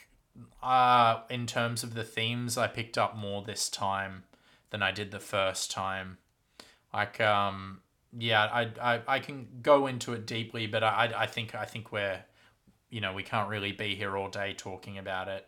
[0.62, 4.24] uh, in terms of the themes, I picked up more this time
[4.69, 6.17] than I did the first time.
[6.93, 7.82] Like um,
[8.17, 11.91] yeah, I, I I can go into it deeply, but I I think I think
[11.91, 12.24] we're
[12.89, 15.45] you know we can't really be here all day talking about it.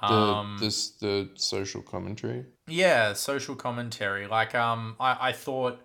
[0.00, 2.46] The Um, this the social commentary.
[2.68, 4.28] yeah, social commentary.
[4.28, 5.80] Like, um, I, I thought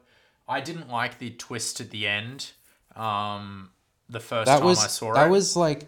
[0.48, 2.52] I didn't like the twist at the end.
[2.96, 3.72] Um,
[4.08, 5.15] the first That time was I saw it.
[5.15, 5.88] that was like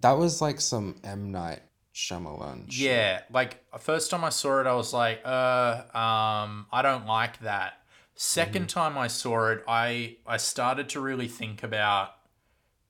[0.00, 1.60] that was like some M Night
[1.94, 2.70] Shyamalan.
[2.70, 2.86] shit.
[2.86, 7.40] yeah, like first time I saw it, I was like, uh, um, I don't like
[7.40, 7.74] that.
[8.16, 12.10] 2nd time I saw it, I I started to really think about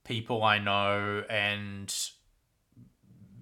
[0.04, 1.94] people I know and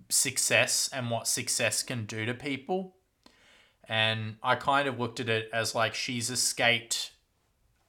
[0.09, 2.97] success and what success can do to people.
[3.89, 7.13] And I kind of looked at it as like she's escaped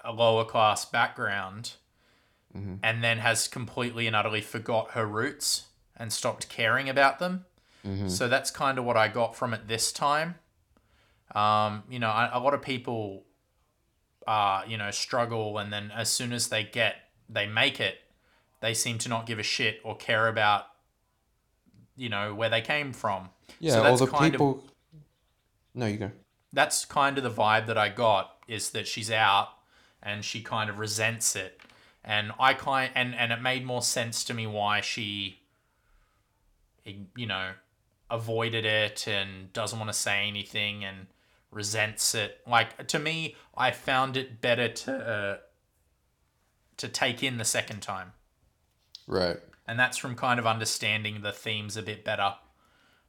[0.03, 1.73] a lower class background
[2.83, 7.45] and then has completely and utterly forgot her roots and stopped caring about them.
[8.07, 10.35] So that's kind of what I got from it this time.
[11.35, 13.23] Um, you know, a, a lot of people,
[14.27, 16.95] uh, you know, struggle, and then as soon as they get,
[17.27, 17.97] they make it,
[18.61, 20.67] they seem to not give a shit or care about,
[21.97, 23.29] you know, where they came from.
[23.59, 24.63] Yeah, so all the kind of people.
[25.75, 26.11] No, you go.
[26.53, 29.49] that's kind of the vibe that I got is that she's out
[30.01, 31.59] and she kind of resents it.
[32.03, 35.39] And I kind and and it made more sense to me why she
[36.85, 37.51] you know
[38.11, 41.07] avoided it and doesn't want to say anything and
[41.49, 42.39] resents it.
[42.47, 45.37] Like to me, I found it better to uh,
[46.77, 48.13] to take in the second time.
[49.07, 49.37] Right.
[49.67, 52.35] And that's from kind of understanding the themes a bit better,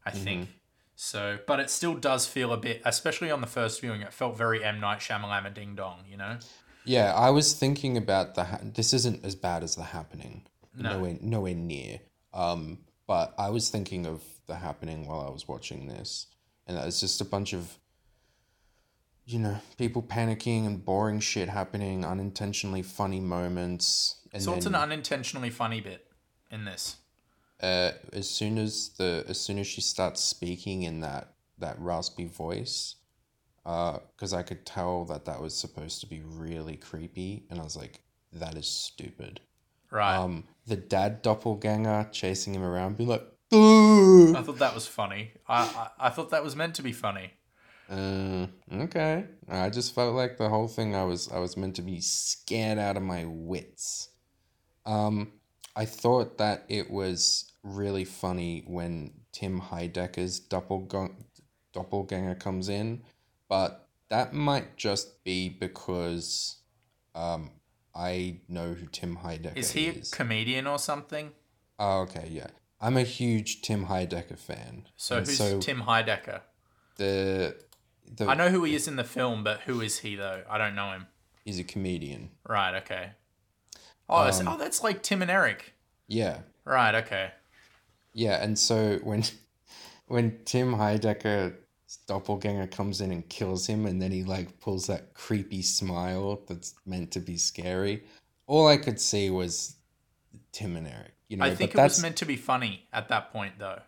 [0.06, 0.48] I think.
[0.96, 4.36] So, but it still does feel a bit, especially on the first viewing, it felt
[4.36, 6.38] very M Night Shyamalan Ding Dong, you know?
[6.84, 8.44] Yeah, I was thinking about the.
[8.44, 10.42] Ha- this isn't as bad as the happening.
[10.76, 10.94] No.
[10.94, 12.00] Nowhere, nowhere near.
[12.32, 16.26] Um, but I was thinking of the happening while I was watching this,
[16.66, 17.78] and it's just a bunch of.
[19.26, 24.74] You know, people panicking and boring shit happening, unintentionally funny moments, and So it's an
[24.74, 26.06] unintentionally funny bit
[26.50, 26.96] in this.
[27.62, 32.26] uh, as soon as the as soon as she starts speaking in that that raspy
[32.26, 32.96] voice,
[33.64, 37.76] because I could tell that that was supposed to be really creepy, and I was
[37.76, 39.40] like, that is stupid.
[39.90, 40.16] Right.
[40.16, 45.32] Um, the dad doppelganger chasing him around, being like, "Boo!" I thought that was funny.
[45.48, 47.32] I, I, I thought that was meant to be funny.
[47.88, 49.26] Uh, okay.
[49.48, 52.78] I just felt like the whole thing I was I was meant to be scared
[52.78, 54.08] out of my wits.
[54.86, 55.32] Um,
[55.76, 61.24] I thought that it was really funny when Tim Heidecker's doppelgang-
[61.72, 63.02] doppelganger comes in,
[63.48, 66.58] but that might just be because
[67.14, 67.50] um,
[67.94, 71.32] I know who Tim Heidecker Is he a comedian or something?
[71.78, 72.48] Oh, okay, yeah.
[72.80, 74.86] I'm a huge Tim Heidecker fan.
[74.96, 76.40] So And who's so Tim Heidecker?
[76.96, 77.56] the
[78.16, 80.42] the I know who he is in the film, but who is he though?
[80.48, 81.06] I don't know him.
[81.44, 82.30] he's a comedian.
[82.46, 82.76] Right.
[82.76, 83.10] Okay.
[84.08, 85.74] Oh, that's, Um, oh, that's like Tim and Eric.
[86.06, 86.40] Yeah.
[86.64, 86.94] Right.
[86.94, 87.30] Okay.
[88.12, 89.24] Yeah, and so when
[90.06, 91.54] when Tim Heidecker's
[92.06, 96.74] doppelganger comes in and kills him, and then he like pulls that creepy smile that's
[96.86, 98.04] meant to be scary,
[98.46, 99.76] all I could see was
[100.52, 101.14] Tim and Eric.
[101.28, 101.96] You know, I think it that's.
[101.96, 103.80] was meant to be funny at that point, though.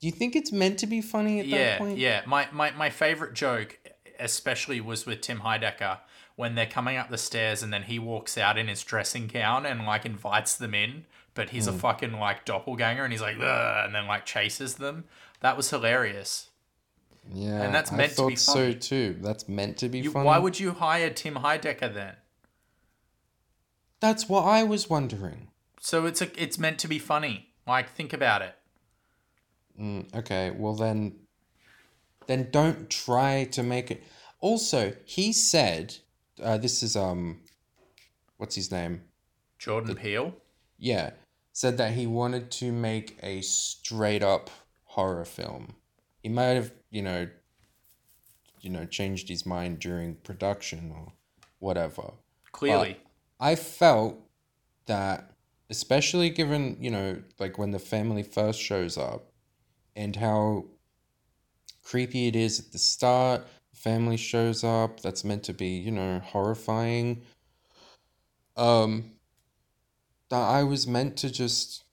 [0.00, 1.98] do you think it's meant to be funny at yeah, that point?
[1.98, 2.22] yeah.
[2.26, 3.78] My, my my favorite joke,
[4.20, 5.98] especially, was with Tim Heidecker
[6.36, 9.64] when they're coming up the stairs and then he walks out in his dressing gown
[9.66, 11.78] and like invites them in, but he's a Hmm.
[11.78, 15.04] fucking like doppelganger and he's like, and then like chases them.
[15.40, 16.45] That was hilarious.
[17.32, 18.74] Yeah, And that's I meant to thought be so funny.
[18.74, 19.16] too.
[19.20, 20.26] That's meant to be You, funny.
[20.26, 22.14] why would you hire Tim Heidecker then?
[24.00, 25.48] That's what I was wondering.
[25.80, 27.48] So it's a it's meant to be funny.
[27.66, 28.54] Like think about it.
[29.80, 31.16] Mm, okay, well then,
[32.26, 34.02] then don't try to make it.
[34.40, 35.96] Also, he said,
[36.42, 37.40] uh, "This is um,
[38.36, 39.02] what's his name?
[39.58, 40.34] Jordan the, Peele.
[40.78, 41.10] Yeah,
[41.52, 44.50] said that he wanted to make a straight up
[44.84, 45.74] horror film.
[46.22, 47.28] He might have, you know,
[48.60, 51.12] you know, changed his mind during production or
[51.58, 52.12] whatever.
[52.52, 52.98] Clearly.
[53.38, 54.18] I felt
[54.86, 55.32] that,
[55.70, 59.32] especially given, you know, like when the family first shows up
[59.94, 60.64] and how
[61.82, 66.20] creepy it is at the start, family shows up, that's meant to be, you know,
[66.24, 67.22] horrifying.
[68.56, 69.12] Um,
[70.30, 71.84] that I was meant to just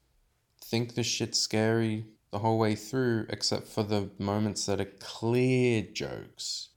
[0.63, 5.83] think the shit's scary the whole way through, except for the moments that are clear
[5.83, 6.69] jokes.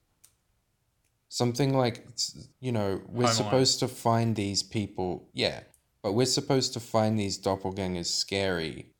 [1.29, 2.07] Something like,
[2.59, 3.35] you know, we're Home Alone.
[3.35, 5.61] supposed to find these people, yeah,
[6.03, 8.93] but we're supposed to find these doppelgangers scary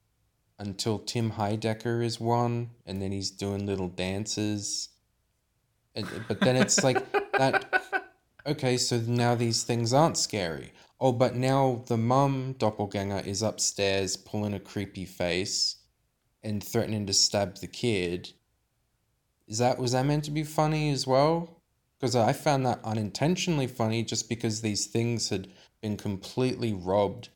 [0.57, 4.89] until Tim Heidecker is one, and then he's doing little dances.
[5.93, 7.83] And, but then it's like that.
[8.47, 10.73] Okay, so now these things aren't scary.
[10.99, 15.75] Oh, but now the mum doppelganger is upstairs pulling a creepy face
[16.47, 18.31] and threatening to stab the kid.
[19.47, 21.61] Is that was that meant to be funny as well?
[21.99, 25.47] Because I found that unintentionally funny just because these things had
[25.81, 27.29] been completely robbed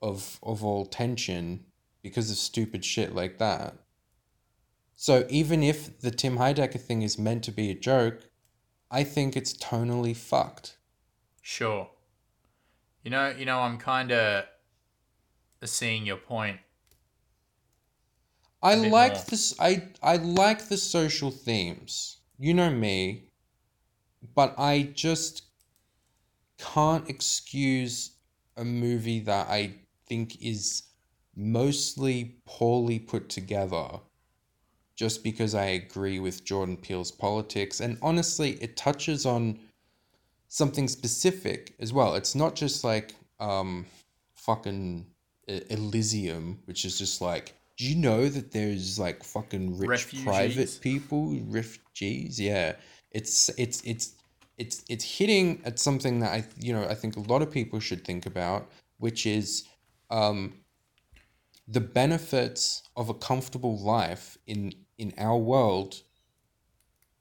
[0.00, 1.64] of of all tension
[2.02, 3.74] because of stupid shit like that.
[4.94, 8.20] So even if the Tim Heidecker thing is meant to be a joke,
[8.90, 10.76] I think it's tonally fucked.
[11.42, 11.90] Sure.
[13.02, 14.44] You know, you know, I'm kind of
[15.64, 16.60] seeing your point.
[18.64, 19.22] I like more.
[19.28, 19.54] this.
[19.60, 22.18] I I like the social themes.
[22.38, 23.30] You know me,
[24.34, 25.42] but I just
[26.58, 28.12] can't excuse
[28.56, 29.74] a movie that I
[30.06, 30.82] think is
[31.36, 34.00] mostly poorly put together
[34.96, 37.80] just because I agree with Jordan Peele's politics.
[37.80, 39.58] And honestly, it touches on
[40.48, 42.14] something specific as well.
[42.14, 43.86] It's not just like um
[44.34, 45.06] fucking
[45.48, 50.24] Elysium, which is just like, do you know that there's like fucking rich Refugees.
[50.24, 52.40] private people, refugees?
[52.40, 52.76] Yeah,
[53.10, 54.14] it's it's it's
[54.58, 57.80] it's it's hitting at something that I you know I think a lot of people
[57.80, 59.64] should think about, which is
[60.10, 60.54] um
[61.66, 66.02] the benefits of a comfortable life in in our world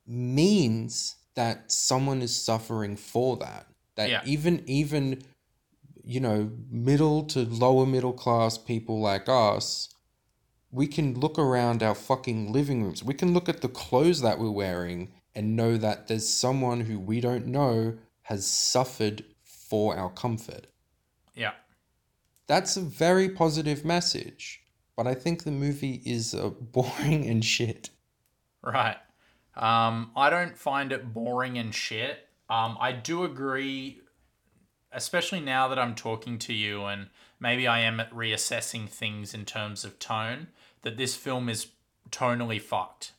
[0.05, 4.21] means that someone is suffering for that that Yeah.
[4.25, 5.23] even even
[6.03, 9.89] you know middle to lower middle class people like us
[10.73, 14.39] we can look around our fucking living rooms we can look at the clothes that
[14.39, 20.09] we're wearing and know that there's someone who we don't know has suffered for our
[20.09, 20.67] comfort
[21.35, 21.53] Yeah.
[22.47, 24.61] that's a very positive message
[24.97, 27.89] but i think the movie is uh, boring and shit
[28.65, 28.95] Right.
[29.55, 32.29] Um, I don't find it boring and shit.
[32.49, 33.99] Um, I do agree,
[34.91, 37.09] especially now that I'm talking to you and
[37.41, 40.47] maybe I am reassessing things in terms of tone,
[40.83, 41.67] that this film is
[42.11, 43.13] tonally fucked.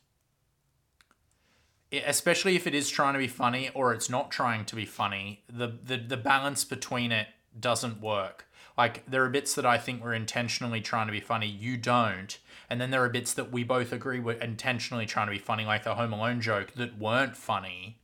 [1.93, 4.85] I- especially if it is trying to be funny or it's not trying to be
[4.85, 7.27] funny, the, the, the balance between it
[7.59, 8.47] doesn't work.
[8.77, 12.37] Like, there are bits that I think were intentionally trying to be funny, you don't.
[12.69, 15.65] And then there are bits that we both agree were intentionally trying to be funny,
[15.65, 17.99] like the Home Alone joke, that weren't funny.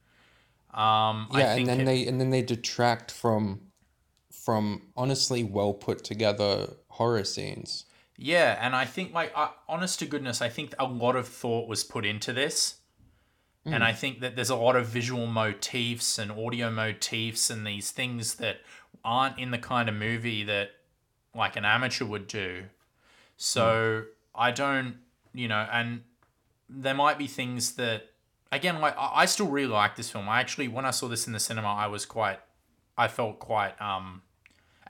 [0.73, 3.59] Um, I yeah and then it- they and then they detract from
[4.31, 7.83] from honestly well put together horror scenes
[8.23, 11.67] Yeah, and I think like uh, honest to goodness, I think a lot of thought
[11.67, 12.75] was put into this.
[13.65, 17.91] And I think that there's a lot of visual motifs and audio motifs and these
[17.91, 18.57] things that
[19.03, 20.71] aren't in the kind of movie that
[21.35, 22.65] like an amateur would do.
[23.37, 24.03] So
[24.35, 24.97] I don't,
[25.33, 26.01] you know, and
[26.69, 28.03] there might be things that
[28.51, 30.29] again like I I still really like this film.
[30.29, 32.39] I actually when I saw this in the cinema, I was quite
[32.97, 34.21] I felt quite um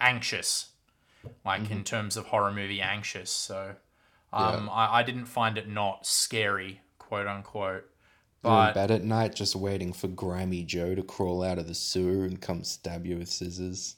[0.01, 0.70] anxious
[1.45, 3.29] like in terms of horror movie anxious.
[3.31, 3.75] So
[4.33, 7.85] um, I, I didn't find it not scary, quote unquote.
[8.43, 11.75] You're in bed at night just waiting for grimy joe to crawl out of the
[11.75, 13.95] sewer and come stab you with scissors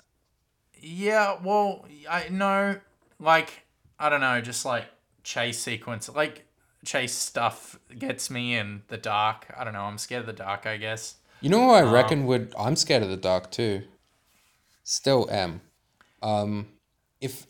[0.83, 2.79] yeah, well, I know,
[3.19, 3.65] like
[3.97, 4.85] I don't know, just like
[5.23, 6.45] chase sequence, like
[6.85, 9.47] chase stuff gets me in the dark.
[9.57, 9.83] I don't know.
[9.83, 10.65] I'm scared of the dark.
[10.65, 11.15] I guess.
[11.41, 12.53] You know who I reckon would?
[12.57, 13.83] I'm scared of the dark too.
[14.83, 15.61] Still am.
[16.21, 16.67] Um,
[17.23, 17.47] if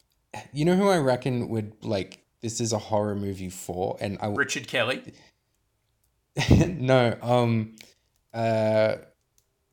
[0.54, 4.28] you know who I reckon would like this is a horror movie for, and I
[4.28, 5.02] Richard Kelly.
[6.50, 7.76] no um,
[8.34, 8.96] uh,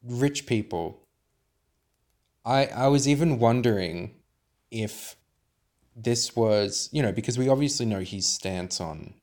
[0.02, 1.06] rich people.
[2.44, 4.14] I I was even wondering
[4.70, 5.16] if
[5.94, 9.14] this was you know because we obviously know his stance on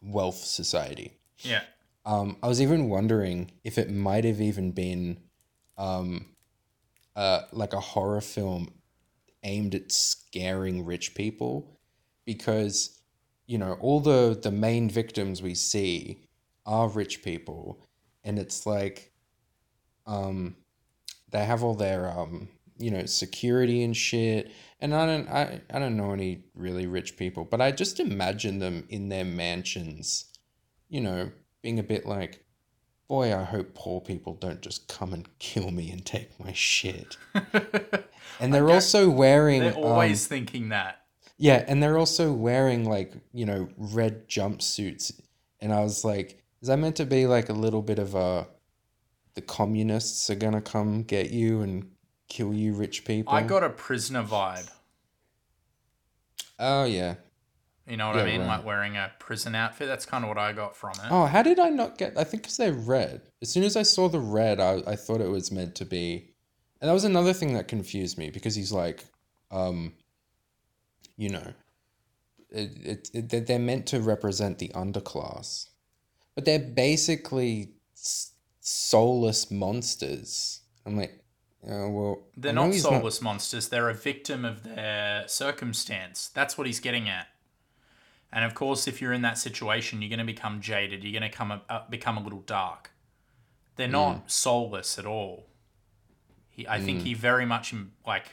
[0.00, 1.12] wealth society.
[1.38, 1.62] Yeah.
[2.06, 5.18] Um, I was even wondering if it might have even been
[5.78, 6.26] um,
[7.16, 8.68] uh, like a horror film
[9.44, 11.78] aimed at scaring rich people
[12.24, 13.00] because
[13.46, 16.26] you know all the the main victims we see
[16.66, 17.86] are rich people.
[18.24, 19.12] And it's like
[20.06, 20.56] um
[21.30, 24.50] they have all their um you know security and shit.
[24.80, 28.58] And I don't I, I don't know any really rich people but I just imagine
[28.58, 30.26] them in their mansions
[30.88, 31.30] you know
[31.62, 32.43] being a bit like
[33.08, 37.16] boy I hope poor people don't just come and kill me and take my shit
[38.40, 41.02] and they're also wearing They're um, always thinking that.
[41.38, 45.20] yeah, and they're also wearing like, you know, red jumpsuits.
[45.60, 48.46] And I was like, is that meant to be like a little bit of a
[49.34, 51.90] the communists are gonna come get you and
[52.28, 53.34] kill you rich people?
[53.34, 54.70] I got a prisoner vibe.
[56.58, 57.14] Oh yeah.
[57.86, 58.40] You know what Yeah, I mean?
[58.40, 58.56] right.
[58.56, 59.88] Like wearing a prison outfit.
[59.88, 61.10] That's kind of what I got from it.
[61.10, 63.20] Oh, how did I not get I think because they're red.
[63.42, 66.34] As soon as I saw the red, I, I thought it was meant to be
[66.80, 69.04] and that was another thing that confused me because he's like,
[69.50, 69.94] um,
[71.16, 71.52] you know,
[72.50, 75.68] it, it, it, they're- meant to represent the underclass,
[76.34, 77.70] but they're basically
[78.60, 80.60] soulless monsters.
[80.84, 81.22] I'm like,
[81.66, 83.68] oh, well, They're not soulless monsters.
[83.68, 86.30] They're a victim of their circumstance.
[86.34, 87.28] That's what he's getting at.
[88.34, 91.04] And of course, if you're in that situation, you're going to become jaded.
[91.04, 92.90] You're going to come a, uh, become a little dark.
[93.76, 95.46] They're not soulless at all.
[96.50, 98.26] He, I think he very much mm, like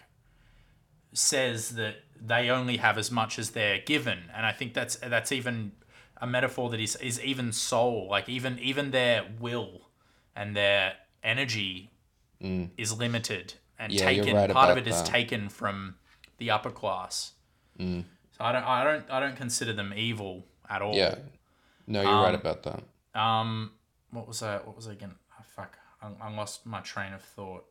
[1.14, 5.32] says that they only have as much as they're given, and I think that's that's
[5.32, 5.74] even
[6.18, 9.89] a metaphor that is is even soul, like even even their will
[10.36, 10.93] and their
[11.24, 11.91] energy
[12.78, 13.95] is limited and Mm.
[13.97, 14.36] Yeah, taken.
[14.36, 15.95] right part of it is taken from
[16.38, 17.34] the upper class.
[18.42, 20.96] I don't I don't I don't consider them evil at all.
[20.96, 21.16] Yeah.
[21.88, 23.20] No, you're right Um, about that.
[23.20, 23.72] Um,
[24.12, 24.58] what was I?
[24.58, 25.16] What was I again?
[25.39, 27.66] Oh, fuck, I, I lost my train of thought.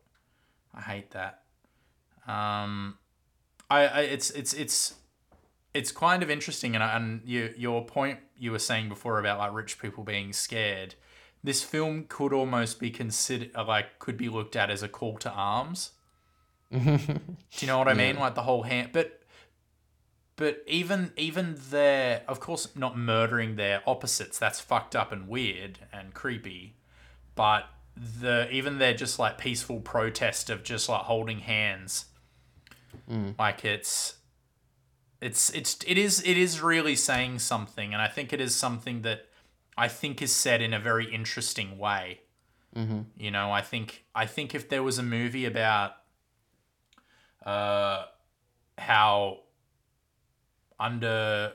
[0.74, 1.42] I hate that.
[2.26, 2.98] Um,
[3.70, 4.94] I, I it's it's it's
[5.72, 9.52] it's kind of interesting, and and you your point you were saying before about like
[9.52, 10.94] rich people being scared.
[11.42, 15.30] This film could almost be considered like could be looked at as a call to
[15.30, 15.92] arms.
[16.70, 16.78] Do
[17.58, 18.16] you know what I mean?
[18.18, 19.19] Like the whole hand, but
[20.40, 24.38] but even even their, of course, not murdering their opposites.
[24.38, 26.76] That's fucked up and weird and creepy.
[27.34, 32.06] But the even their just like peaceful protest of just like holding hands,
[33.38, 34.14] like it's
[35.20, 39.02] it's it's it is it is really saying something, and I think it is something
[39.02, 39.26] that
[39.76, 42.20] I think is said in a very interesting way.
[43.18, 45.96] You know, I think I think if there was a movie about
[47.44, 48.04] uh,
[48.78, 49.40] how
[50.80, 51.52] under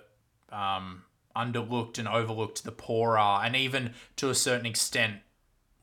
[0.52, 1.04] um,
[1.36, 5.16] underlooked and overlooked the poor are, and even to a certain extent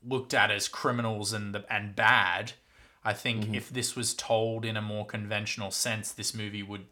[0.07, 2.53] looked at as criminals and the, and bad.
[3.05, 6.87] I think if this was told in a more conventional sense, this movie would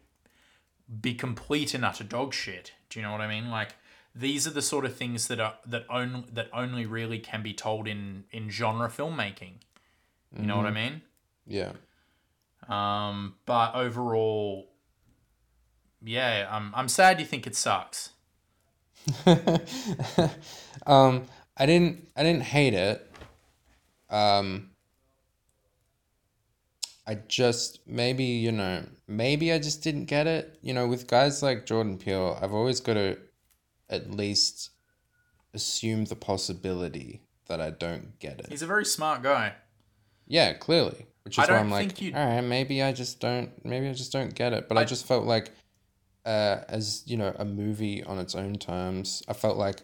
[1.01, 2.73] be complete and utter dog shit.
[2.89, 3.49] Do you know what I mean?
[3.49, 3.75] Like
[4.13, 7.53] these are the sort of things that are that only that only really can be
[7.53, 9.53] told in in genre filmmaking.
[10.37, 11.01] You know what I mean?
[11.45, 11.73] Yeah.
[12.69, 14.70] Um, but overall,
[16.03, 18.09] yeah, I'm I'm sad you think it sucks.
[20.85, 21.23] um,
[21.57, 22.07] I didn't.
[22.15, 23.07] I didn't hate it.
[24.09, 24.71] Um,
[27.07, 30.57] I just maybe you know maybe I just didn't get it.
[30.61, 33.17] You know, with guys like Jordan Peele, I've always got to
[33.89, 34.69] at least
[35.53, 38.47] assume the possibility that I don't get it.
[38.49, 39.53] He's a very smart guy.
[40.27, 41.07] Yeah, clearly.
[41.23, 44.33] Which is why I'm like, all right, maybe I just don't, maybe I just don't
[44.33, 44.67] get it.
[44.69, 45.51] But I, I- just felt like,
[46.25, 49.81] uh, as you know, a movie on its own terms, I felt like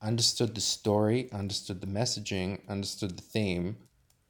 [0.00, 3.76] I understood the story, understood the messaging, understood the theme,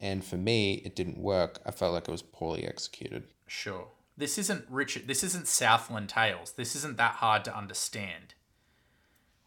[0.01, 1.61] and for me, it didn't work.
[1.67, 3.25] I felt like it was poorly executed.
[3.47, 3.89] Sure.
[4.17, 5.07] This isn't Richard.
[5.07, 6.53] This isn't Southland Tales.
[6.53, 8.35] This isn't that hard to understand.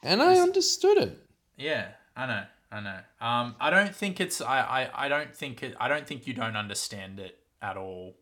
[0.02, 1.18] And I understood it.
[1.58, 2.44] Yeah, I know.
[2.72, 3.00] I know.
[3.22, 4.42] Um, I don't think it's.
[4.42, 5.76] I, I, I don't think it.
[5.80, 8.16] I don't think you don't understand it at all.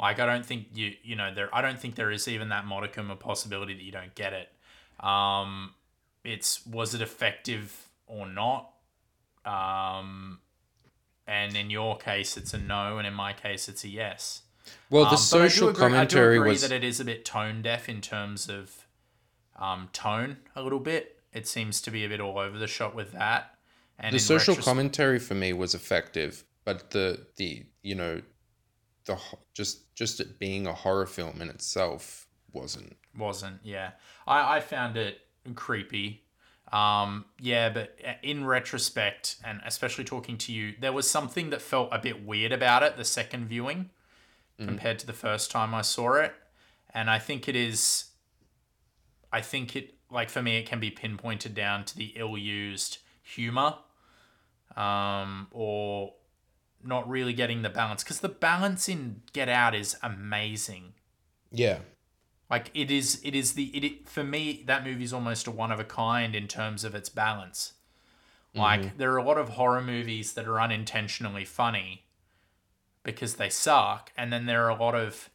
[0.00, 0.94] Like I don't think you.
[1.02, 1.54] You know there.
[1.54, 4.48] I don't think there is even that modicum of possibility that you don't get it.
[5.04, 5.74] Um,
[6.24, 8.70] it's was it effective or not?
[9.44, 10.38] Um,
[11.26, 14.42] and in your case, it's a no, and in my case, it's a yes.
[14.88, 17.04] Well, Um, the I do social agree- I commentary agree was that it is a
[17.04, 18.86] bit tone deaf in terms of
[19.56, 21.18] um, tone a little bit.
[21.32, 23.54] It seems to be a bit all over the shop with that.
[23.98, 28.22] And the social commentary for me was effective, but the the you know,
[29.06, 29.18] the
[29.54, 32.96] just just it being a horror film in itself wasn't.
[33.16, 33.60] wasn't.
[33.62, 33.92] Yeah,
[34.26, 35.18] I I found it
[35.54, 36.24] creepy.
[36.72, 41.88] Um, yeah, but in retrospect, and especially talking to you, there was something that felt
[41.90, 43.90] a bit weird about it the second viewing
[44.58, 46.34] compared to the first time I saw it,
[46.92, 48.10] and I think it is.
[49.32, 53.76] I think it like for me, it can be pinpointed down to the ill-used humor,
[54.76, 56.14] um, or
[56.84, 60.94] not really getting the balance because the balance in Get Out is amazing.
[61.50, 61.78] Yeah.
[62.48, 65.78] Like it is, it is the it, for me that movie's almost a one of
[65.78, 67.74] a kind in terms of its balance.
[68.52, 72.06] Like there are a lot of horror movies that are unintentionally funny
[73.04, 75.30] because they suck, and then there are a lot of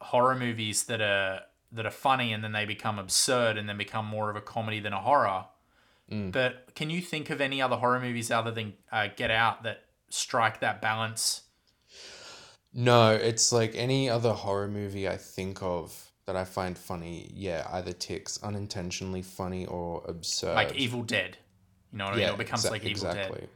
[0.00, 1.40] horror movies that are
[1.72, 4.78] that are funny and then they become absurd and then become more of a comedy
[4.78, 5.46] than a horror.
[6.30, 9.84] But can you think of any other horror movies other than uh, Get Out that
[10.14, 11.42] strike that balance?
[12.72, 17.30] No, it's like any other horror movie I think of that I find funny.
[17.34, 20.54] Yeah, either ticks unintentionally funny or absurd.
[20.54, 21.36] Like Evil Dead,
[21.92, 22.28] you know what I mean?
[22.28, 23.16] It becomes exa- like Evil Dead.
[23.16, 23.48] exactly.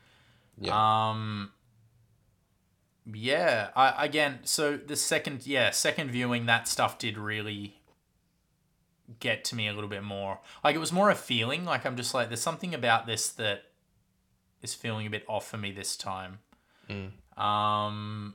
[0.60, 1.08] Yeah.
[1.10, 1.50] Um.
[3.12, 3.70] Yeah.
[3.74, 4.40] I again.
[4.44, 7.78] So the second, yeah, second viewing, that stuff did really
[9.20, 10.40] get to me a little bit more.
[10.62, 11.64] Like it was more a feeling.
[11.64, 13.62] Like I'm just like, there's something about this that
[14.62, 16.40] is feeling a bit off for me this time.
[17.36, 18.34] Um.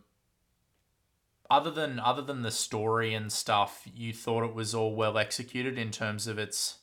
[1.49, 5.77] Other than other than the story and stuff, you thought it was all well executed
[5.77, 6.79] in terms of its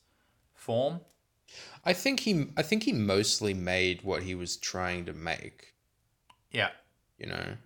[0.54, 1.00] form.
[1.84, 5.74] I think he I think he mostly made what he was trying to make,
[6.52, 6.70] Yeah.
[7.18, 7.56] you know.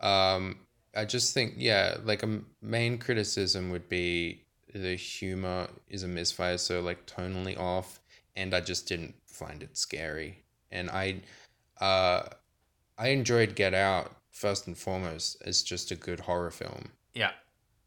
[0.00, 6.08] Um I just think yeah, like a main criticism would be the humor is a
[6.08, 8.00] misfire, so like tonally off,
[8.36, 10.44] and I just didn't find it scary.
[10.70, 11.22] And I,
[11.80, 12.28] uh,
[12.98, 15.40] I enjoyed Get Out first and foremost.
[15.44, 16.90] It's just a good horror film.
[17.14, 17.30] Yeah.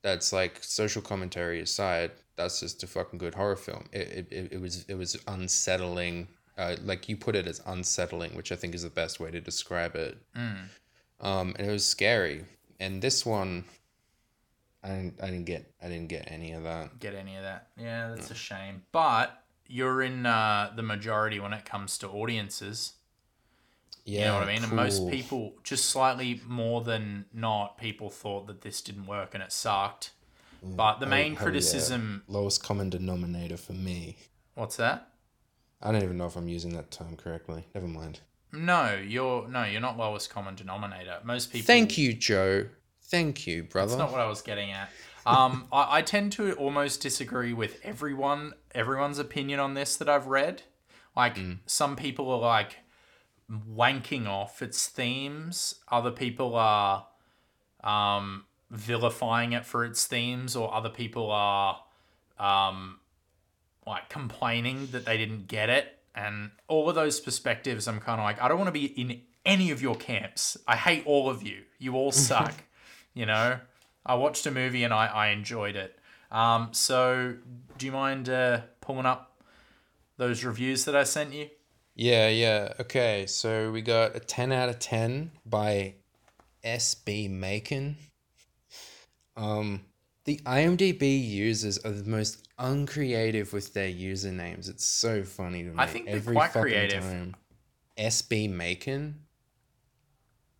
[0.02, 2.12] That's like social commentary aside.
[2.36, 3.86] That's just a fucking good horror film.
[3.92, 6.28] It it, it, was it was unsettling.
[6.58, 9.42] Uh, like you put it as unsettling, which I think is the best way to
[9.42, 10.18] describe it.
[10.36, 10.66] Mm.
[11.20, 12.46] Um, and it was scary.
[12.80, 13.66] And this one,
[14.84, 17.00] I didn't, I didn't get, I didn't get any of that.
[17.00, 17.68] Get any of that?
[17.78, 18.82] Yeah, that's a shame.
[18.92, 22.94] But you're in uh, the majority when it comes to audiences.
[24.12, 24.64] Yeah, You know what I mean?
[24.64, 29.42] And most people, just slightly more than not, people thought that this didn't work and
[29.42, 30.12] it sucked.
[30.64, 31.40] But the Oh, main yeah.
[31.40, 34.18] criticism, lowest common denominator for me.
[34.56, 35.08] what's that?
[35.82, 37.66] I don't even know if I'm using that term correctly.
[37.74, 38.20] Never mind.
[38.52, 41.20] No, you're no, you're not lowest common denominator.
[41.24, 41.66] Most people.
[41.66, 42.68] Thank you, Joe.
[43.04, 43.92] Thank you, brother.
[43.92, 44.90] That's not what I was getting at.
[45.26, 50.28] Um, I, I tend to almost disagree with everyone, everyone's opinion on this that I've
[50.28, 50.64] read.
[51.16, 52.78] Like some people are like
[53.52, 55.76] wanking off its themes.
[55.90, 57.08] Other people are
[57.84, 61.84] um, vilifying it for its themes, or other people are
[62.40, 63.00] um,
[63.86, 65.98] like complaining that they didn't get it.
[66.16, 69.22] And all of those perspectives, I'm kind of like, I don't want to be in
[69.46, 70.58] any of your camps.
[70.68, 71.64] I hate all of you.
[71.80, 72.54] You all suck.
[73.14, 73.60] you know,
[74.06, 75.98] I watched a movie and I, I enjoyed it.
[76.32, 77.36] Um, so,
[77.78, 79.44] do you mind uh, pulling up
[80.18, 81.50] those reviews that I sent you?
[81.96, 82.74] Yeah, yeah.
[82.80, 85.96] Okay, so we got a 10 out of 10 by
[86.64, 87.98] SB Macon.
[89.36, 89.82] Um,
[90.26, 94.70] the IMDb users are the most uncreative with their usernames.
[94.70, 95.76] It's so funny to me.
[95.78, 97.04] I think they're quite creative.
[97.04, 97.36] Time.
[97.98, 99.16] SB Macon?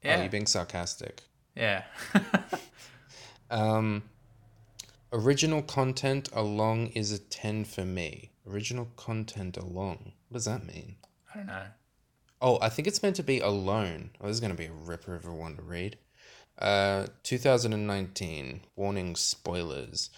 [0.04, 0.22] Oh, Yeah.
[0.22, 1.22] you're being sarcastic.
[1.56, 1.84] yeah.
[3.50, 4.04] Um,
[5.12, 8.32] original content along is a 10 for me.
[8.48, 10.14] Original content along.
[10.30, 10.96] What does that mean?
[11.34, 11.64] I don't know.
[12.42, 14.12] Oh, I think it's meant to be alone.
[14.20, 15.98] Oh, this is going to be a ripper of a one to read.
[16.58, 18.62] Uh, 2019.
[18.76, 20.10] Warning spoilers.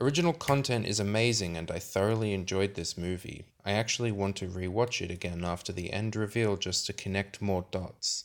[0.00, 3.44] Original content is amazing and I thoroughly enjoyed this movie.
[3.64, 7.66] I actually want to rewatch it again after the end reveal just to connect more
[7.70, 8.24] dots.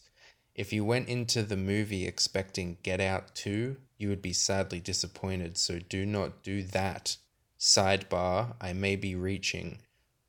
[0.54, 5.58] If you went into the movie expecting Get Out 2, you would be sadly disappointed,
[5.58, 7.18] so do not do that.
[7.60, 9.80] Sidebar, I may be reaching.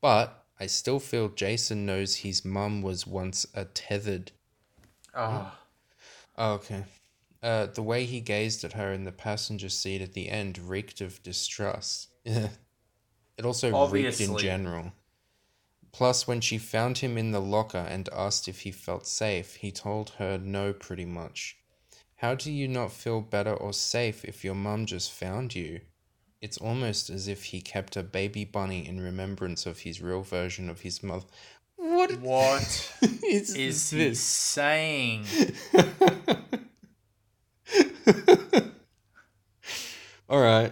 [0.01, 4.31] But I still feel Jason knows his mum was once a tethered.
[5.13, 5.51] Oh,
[6.37, 6.83] Oh, okay.
[7.41, 11.01] Uh, the way he gazed at her in the passenger seat at the end reeked
[11.01, 12.09] of distrust.
[12.23, 12.49] Yeah.
[13.37, 14.93] It also reeked in general.
[15.91, 19.71] Plus, when she found him in the locker and asked if he felt safe, he
[19.71, 21.55] told her no pretty much.
[22.15, 25.81] How do you not feel better or safe if your mum just found you?
[26.41, 30.69] It's almost as if he kept a baby bunny in remembrance of his real version
[30.69, 31.25] of his mother.
[31.77, 34.19] What what is, is he this?
[34.19, 35.25] saying?
[40.29, 40.71] All right.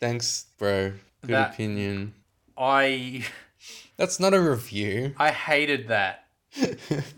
[0.00, 0.92] Thanks, bro.
[1.22, 2.14] Good That- opinion.
[2.56, 3.24] I
[3.96, 5.14] That's not a review.
[5.18, 6.26] I hated that.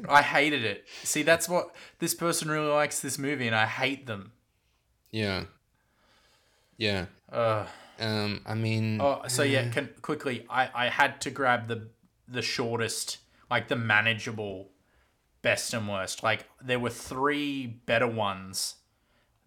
[0.08, 0.84] I hated it.
[1.02, 4.32] See, that's what this person really likes this movie, and I hate them.
[5.10, 5.44] yeah.
[6.76, 7.06] Yeah.
[7.32, 7.66] Uh,
[8.00, 8.42] Um.
[8.46, 9.00] I mean.
[9.00, 11.88] oh, so yeah, can, quickly, I, I had to grab the
[12.26, 13.18] the shortest,
[13.50, 14.70] like the manageable,
[15.42, 16.22] best and worst.
[16.22, 18.76] Like there were three better ones,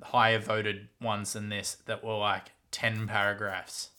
[0.01, 3.89] higher voted ones than this that were like ten paragraphs,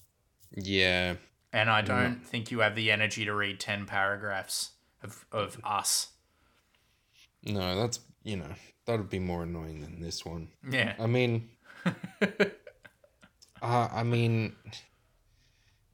[0.54, 1.16] Yeah.
[1.52, 4.70] and I don't think you have the energy to read ten paragraphs
[5.02, 6.08] of of us.
[7.44, 8.54] No, that's you know
[8.86, 10.48] that would be more annoying than this one.
[10.70, 10.94] Yeah.
[10.98, 11.50] I mean.
[13.62, 14.54] uh, I mean.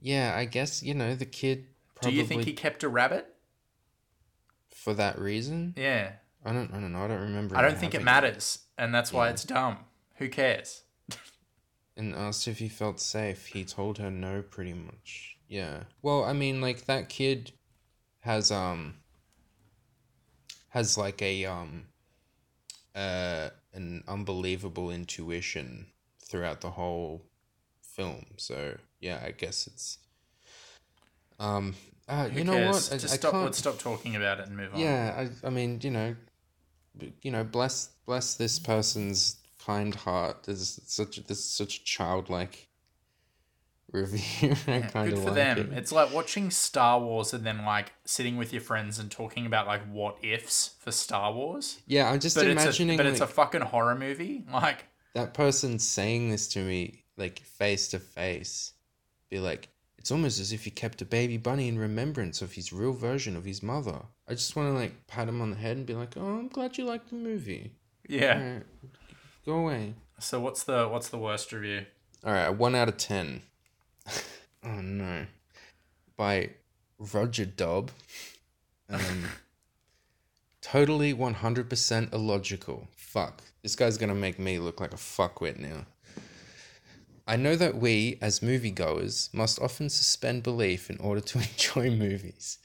[0.00, 1.66] Yeah, I guess you know the kid.
[2.02, 3.26] Do you think he kept a rabbit?
[4.84, 5.72] for that reason?
[5.76, 6.12] Yeah.
[6.44, 6.70] I don't.
[6.74, 7.04] I don't know.
[7.04, 7.56] I don't remember.
[7.56, 9.32] I don't think it matters, and that's why Yeah.
[9.32, 9.78] it's dumb.
[10.16, 10.82] Who cares?
[11.96, 13.46] and asked if he felt safe.
[13.46, 15.38] He told her no, pretty much.
[15.48, 15.84] Yeah.
[16.02, 17.52] Well, I mean, like that kid
[18.20, 18.96] has um
[20.68, 21.86] has like a um
[22.94, 25.86] uh an unbelievable intuition
[26.22, 27.22] throughout the whole
[27.94, 28.26] film.
[28.36, 29.98] So yeah, I guess it's
[31.38, 31.74] um
[32.08, 32.90] uh, Who you know cares?
[32.90, 32.96] what?
[32.96, 33.32] I, Just I stop.
[33.32, 33.44] can't.
[33.44, 34.80] Let's stop talking about it and move on.
[34.80, 36.14] Yeah, I, I mean, you know,
[36.98, 40.44] b- you know, bless bless this person's kind heart.
[40.44, 42.68] There's such there's such a childlike
[43.92, 44.54] review.
[44.68, 45.72] I kind Good of for like them.
[45.72, 45.78] it.
[45.78, 49.66] It's like watching Star Wars and then like sitting with your friends and talking about
[49.66, 51.78] like what ifs for Star Wars.
[51.86, 54.44] Yeah, I'm just But it's a imagining but it's a like, fucking horror movie.
[54.52, 58.72] Like that person saying this to me like face to face.
[59.30, 62.72] Be like, it's almost as if he kept a baby bunny in remembrance of his
[62.72, 64.02] real version of his mother.
[64.28, 66.48] I just want to like pat him on the head and be like, oh, I'm
[66.48, 67.72] glad you liked the movie.
[68.08, 68.36] yeah.
[68.36, 68.62] Alright,
[69.46, 69.94] go away.
[70.18, 71.86] So what's the what's the worst review?
[72.24, 73.42] All right, one out of ten.
[74.64, 75.26] oh no,
[76.16, 76.50] by
[76.98, 77.90] Roger Dobb.
[78.88, 79.24] Um,
[80.60, 82.88] totally one hundred percent illogical.
[82.94, 85.86] Fuck, this guy's gonna make me look like a fuckwit now.
[87.26, 92.58] I know that we, as moviegoers, must often suspend belief in order to enjoy movies.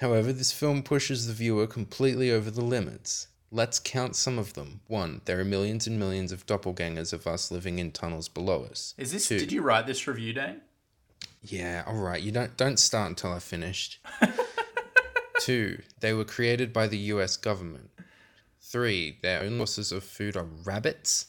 [0.00, 3.28] However, this film pushes the viewer completely over the limits.
[3.52, 4.80] Let's count some of them.
[4.88, 8.94] One, there are millions and millions of doppelgangers of us living in tunnels below us.
[8.98, 9.38] Is this Two.
[9.38, 10.62] did you write this review, Dane?
[11.42, 12.20] Yeah, all right.
[12.20, 14.00] You don't don't start until I finished.
[15.40, 17.36] Two, they were created by the U.S.
[17.36, 17.90] government.
[18.60, 21.26] Three, their own sources of food are rabbits.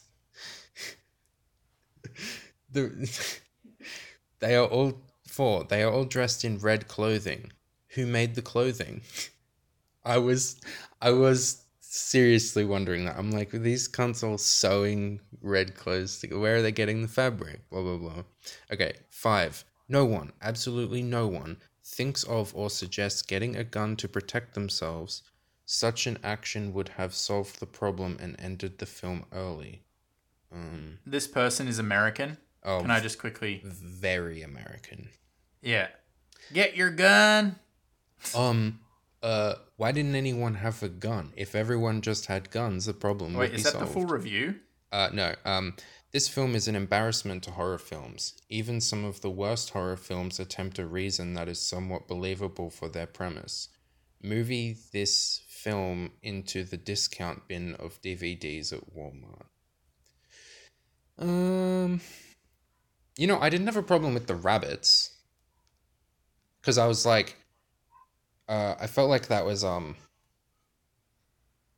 [2.74, 3.20] The,
[4.40, 5.64] they are all four.
[5.64, 7.52] They are all dressed in red clothing.
[7.94, 9.02] Who made the clothing?
[10.04, 10.60] I was,
[11.00, 13.16] I was seriously wondering that.
[13.16, 16.18] I'm like, these cunts all sewing red clothes?
[16.18, 16.40] together?
[16.40, 17.68] Where are they getting the fabric?
[17.70, 18.22] Blah blah blah.
[18.72, 19.64] Okay, five.
[19.88, 25.22] No one, absolutely no one, thinks of or suggests getting a gun to protect themselves.
[25.66, 29.82] Such an action would have solved the problem and ended the film early.
[30.52, 32.38] Um, This person is American.
[32.64, 35.08] Oh, Can I just quickly very American.
[35.62, 35.88] Yeah.
[36.52, 37.56] Get your gun.
[38.34, 38.80] Um,
[39.22, 41.32] uh, why didn't anyone have a gun?
[41.36, 43.88] If everyone just had guns, the problem Wait, would is be that solved.
[43.88, 44.56] the full review?
[44.92, 45.34] Uh, no.
[45.44, 45.74] Um,
[46.12, 48.34] this film is an embarrassment to horror films.
[48.48, 52.88] Even some of the worst horror films attempt a reason that is somewhat believable for
[52.88, 53.68] their premise.
[54.22, 59.46] Movie this film into the discount bin of DVDs at Walmart.
[61.18, 62.00] Um,
[63.16, 65.10] you know, I didn't have a problem with the rabbits.
[66.60, 67.36] Because I was like,
[68.48, 69.96] uh, I felt like that was, um,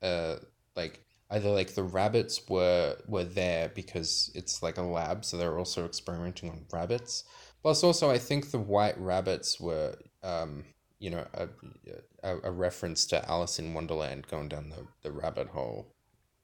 [0.01, 0.37] uh,
[0.75, 5.57] like either like the rabbits were were there because it's like a lab so they're
[5.57, 7.23] also experimenting on rabbits
[7.61, 10.63] plus also i think the white rabbits were um
[10.99, 11.47] you know a,
[12.23, 15.93] a, a reference to alice in wonderland going down the, the rabbit hole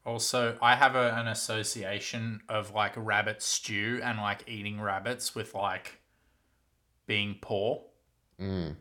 [0.05, 5.53] Also, I have a, an association of like rabbit stew and like eating rabbits with
[5.53, 5.99] like
[7.05, 7.83] being poor.
[8.39, 8.75] mm.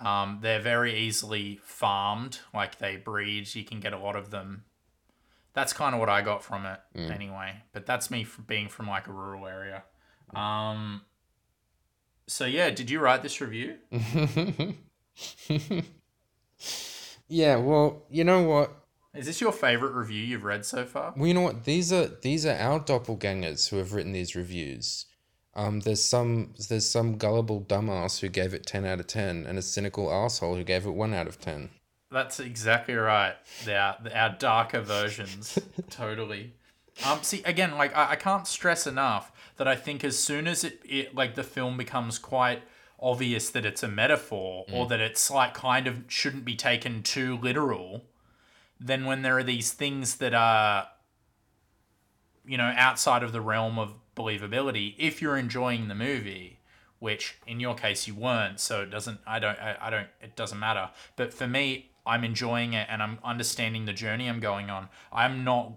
[0.00, 3.54] Um, they're very easily farmed, like they breed.
[3.54, 4.64] You can get a lot of them.
[5.54, 7.62] That's kind of what I got from it, anyway.
[7.72, 9.84] But that's me from being from like a rural area.
[10.34, 11.02] Um,
[12.26, 13.76] so yeah, did you write this review?
[17.28, 18.81] yeah well you know what
[19.14, 21.12] Is this your favorite review you've read so far?
[21.16, 21.64] Well, you know what?
[21.64, 25.06] These are these are our doppelgangers who have written these reviews.
[25.54, 29.58] Um, there's some there's some gullible dumbass who gave it ten out of ten, and
[29.58, 31.68] a cynical asshole who gave it one out of ten.
[32.10, 33.34] That's exactly right.
[33.68, 35.58] Are our darker versions.
[35.90, 36.54] totally.
[37.06, 40.64] Um, see, again, like I, I can't stress enough that I think as soon as
[40.64, 42.62] it, it like the film becomes quite
[42.98, 47.36] obvious that it's a metaphor or that it's like kind of shouldn't be taken too
[47.38, 48.04] literal,
[48.82, 50.88] then when there are these things that are,
[52.44, 56.58] you know, outside of the realm of believability, if you're enjoying the movie,
[56.98, 59.20] which in your case you weren't, so it doesn't.
[59.26, 59.58] I don't.
[59.58, 60.08] I, I don't.
[60.20, 60.90] It doesn't matter.
[61.16, 64.88] But for me, I'm enjoying it and I'm understanding the journey I'm going on.
[65.12, 65.72] I'm not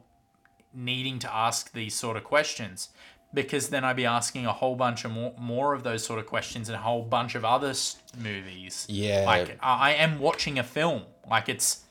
[0.73, 2.89] needing to ask these sort of questions
[3.33, 6.25] because then I'd be asking a whole bunch of more, more of those sort of
[6.25, 7.73] questions in a whole bunch of other
[8.17, 8.85] movies.
[8.89, 9.23] Yeah.
[9.25, 11.03] Like I I am watching a film.
[11.29, 11.84] Like it's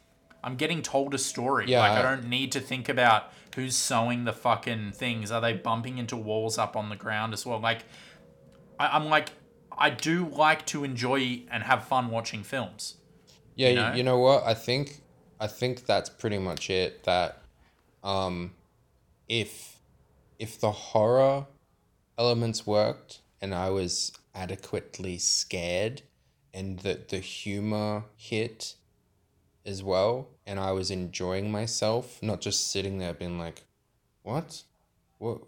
[0.44, 1.64] I'm getting told a story.
[1.66, 1.80] Yeah.
[1.80, 5.32] Like I don't need to think about who's sewing the fucking things.
[5.32, 7.58] Are they bumping into walls up on the ground as well?
[7.58, 7.80] Like
[8.78, 9.30] I, I'm like
[9.76, 12.96] I do like to enjoy and have fun watching films.
[13.56, 13.94] Yeah, you know?
[13.94, 14.44] You, know what?
[14.44, 15.00] I think
[15.40, 17.04] I think that's pretty much it.
[17.04, 17.42] That
[18.02, 18.52] um,
[19.28, 19.78] if
[20.38, 21.46] if the horror
[22.18, 26.02] elements worked and I was adequately scared
[26.52, 28.74] and that the humor hit
[29.66, 33.64] as well and I was enjoying myself, not just sitting there being like,
[34.22, 34.62] "What?
[35.18, 35.40] What?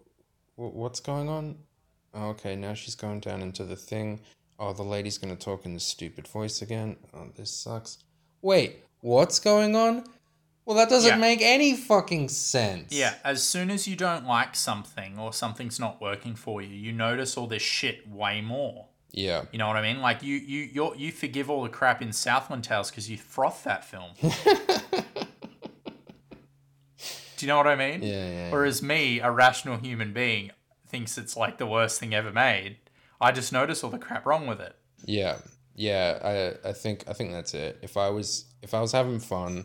[0.57, 1.59] what what's going on?"
[2.14, 4.21] Oh, okay, now she's going down into the thing.
[4.59, 6.97] Oh, the lady's gonna talk in this stupid voice again.
[7.12, 7.99] Oh, this sucks.
[8.41, 10.05] Wait, what's going on?
[10.64, 11.17] Well, that doesn't Yeah.
[11.17, 12.93] make any fucking sense.
[12.93, 16.93] Yeah, as soon as you don't like something or something's not working for you, you
[16.93, 18.87] notice all this shit way more.
[19.17, 19.47] Yeah.
[19.51, 20.01] You know what I mean?
[20.01, 23.64] Like you you you you forgive all the crap in Southland Tales because you froth
[23.64, 24.11] that film.
[27.37, 28.03] Do you know what I mean?
[28.03, 28.51] Yeah, yeah.
[28.51, 30.53] Whereas me, a rational human being,
[30.87, 32.77] thinks it's like the worst thing ever made.
[33.21, 34.77] I just notice all the crap wrong with it.
[35.05, 35.39] Yeah.
[35.75, 37.79] Yeah, I I think I think that's it.
[37.83, 39.64] If I was if I was having fun,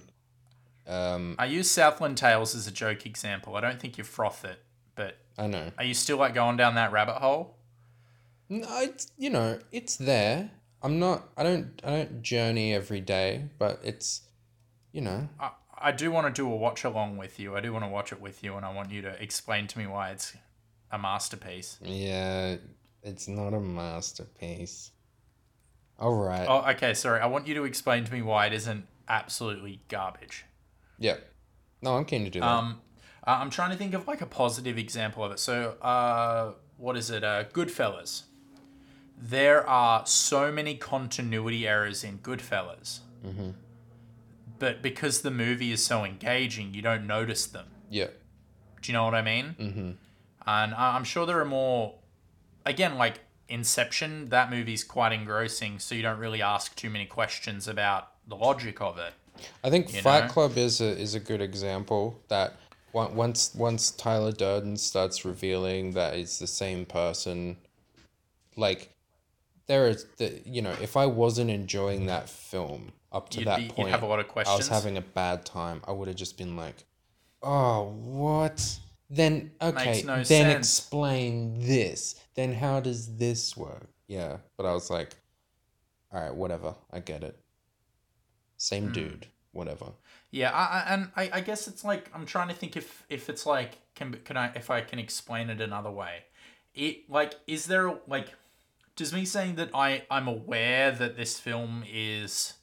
[0.87, 3.55] um I use Southland Tales as a joke example.
[3.55, 4.59] I don't think you froth it,
[4.95, 5.71] but I know.
[5.77, 7.57] are you still like going down that rabbit hole?
[8.51, 10.51] No, it's you know, it's there.
[10.83, 14.23] I'm not I don't I don't journey every day, but it's
[14.91, 17.55] you know, I, I do want to do a watch along with you.
[17.55, 19.79] I do want to watch it with you, and I want you to explain to
[19.79, 20.35] me why it's
[20.91, 21.77] a masterpiece.
[21.81, 22.57] yeah,
[23.03, 24.91] it's not a masterpiece.
[25.97, 26.45] All right.
[26.45, 26.93] Oh, okay.
[26.93, 27.21] Sorry.
[27.21, 30.43] I want you to explain to me why it isn't absolutely garbage.
[30.99, 31.15] Yeah.
[31.81, 32.45] No, I'm keen to do that.
[32.45, 32.81] Um,
[33.25, 35.39] uh, I'm trying to think of like a positive example of it.
[35.39, 37.23] So, uh, what is it?
[37.23, 38.23] Uh, Goodfellas.
[39.21, 42.99] There are so many continuity errors in Goodfellas.
[44.59, 47.67] But because the movie is so engaging, you don't notice them.
[47.89, 48.07] yeah.
[48.81, 49.55] Do you know what I mean?
[49.59, 49.91] Mm-hmm.
[50.47, 51.93] And I'm sure there are more.
[52.65, 57.67] Again, like Inception, that movie's quite engrossing, so you don't really ask too many questions
[57.67, 59.13] about the logic of it.
[59.63, 60.31] I think You Fight know?
[60.31, 62.55] Club is a is a good example that
[62.91, 67.57] once once Tyler Durden starts revealing that it's the same person,
[68.55, 68.89] like
[69.71, 73.57] there is the you know if I wasn't enjoying that film up to You'd that
[73.59, 75.81] be- point, have a lot of I was having a bad time.
[75.87, 76.83] I would have just been like,
[77.41, 78.79] oh what?
[79.09, 80.57] Then okay, no then sense.
[80.77, 82.15] explain this.
[82.35, 83.87] Then how does this work?
[84.07, 85.15] Yeah, but I was like,
[86.11, 86.75] all right, whatever.
[86.91, 87.39] I get it.
[88.57, 88.91] Same Hmm.
[88.93, 89.87] dude, whatever.
[90.31, 93.29] Yeah, I, I, and I, I guess it's like I'm trying to think if if
[93.29, 96.23] it's like can can I if I can explain it another way.
[96.73, 98.29] It like is there like
[98.95, 102.53] does me saying that I I'm aware that this film is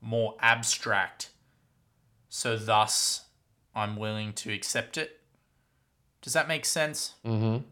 [0.00, 1.30] more abstract,
[2.28, 3.26] so thus
[3.74, 5.20] I'm willing to accept it.
[6.22, 7.14] Does that make sense?
[7.24, 7.64] Mm-hmm.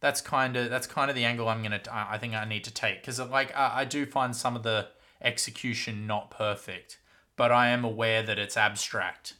[0.00, 2.64] that's kind of that's kind of the angle I'm gonna I I think I need
[2.64, 4.88] to take because like I, I do find some of the
[5.20, 6.98] execution not perfect,
[7.36, 9.34] but I am aware that it's abstract,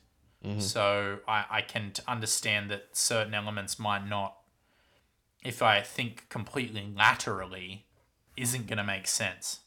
[0.58, 4.36] so I I can understand that certain elements might not,
[5.44, 7.86] if I think completely laterally,
[8.38, 9.60] isn't gonna make sense.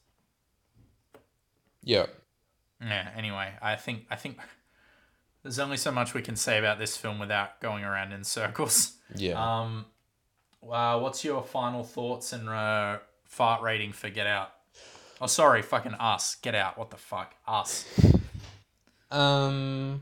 [1.84, 2.08] Yeah.
[2.80, 3.10] Yeah.
[3.16, 4.38] Anyway, I think I think
[5.44, 8.94] there's only so much we can say about this film without going around in circles.
[9.16, 9.34] Yeah.
[9.34, 9.86] Um,
[10.68, 14.52] uh, what's your final thoughts and uh, fart rating for Get Out?
[15.20, 16.36] Oh, sorry, fucking us.
[16.36, 16.78] Get Out.
[16.78, 17.34] What the fuck?
[17.48, 17.86] Us.
[19.10, 20.02] Um.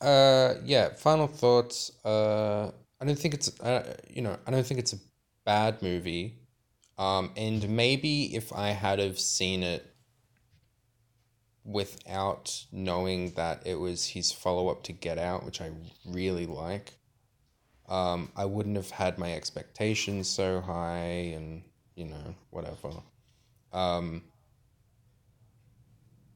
[0.00, 0.54] Uh.
[0.64, 0.90] Yeah.
[0.90, 1.92] Final thoughts.
[2.04, 2.70] Uh.
[3.00, 3.60] I don't think it's.
[3.60, 4.36] Uh, you know.
[4.46, 4.98] I don't think it's a
[5.44, 6.41] bad movie.
[6.98, 7.32] Um.
[7.36, 9.86] And maybe if I had have seen it
[11.64, 15.70] without knowing that it was his follow up to Get Out, which I
[16.04, 16.94] really like,
[17.88, 21.62] um, I wouldn't have had my expectations so high, and
[21.94, 22.90] you know whatever.
[23.72, 24.22] Um.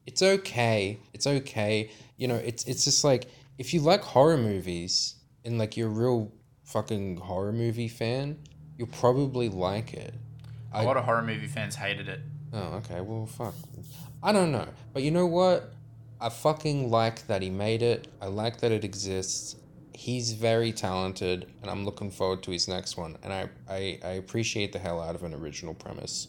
[0.07, 0.99] It's okay.
[1.13, 1.91] It's okay.
[2.15, 5.91] You know, it's it's just like if you like horror movies and like you're a
[5.91, 6.31] real
[6.63, 8.39] fucking horror movie fan,
[8.77, 10.13] you'll probably like it.
[10.81, 12.19] A lot of horror movie fans hated it.
[12.53, 13.01] Oh, okay.
[13.01, 13.53] Well, fuck.
[14.23, 14.67] I don't know.
[14.93, 15.73] But you know what?
[16.19, 18.07] I fucking like that he made it.
[18.21, 19.55] I like that it exists.
[19.93, 23.17] He's very talented, and I'm looking forward to his next one.
[23.23, 26.27] And I, I, I appreciate the hell out of an original premise.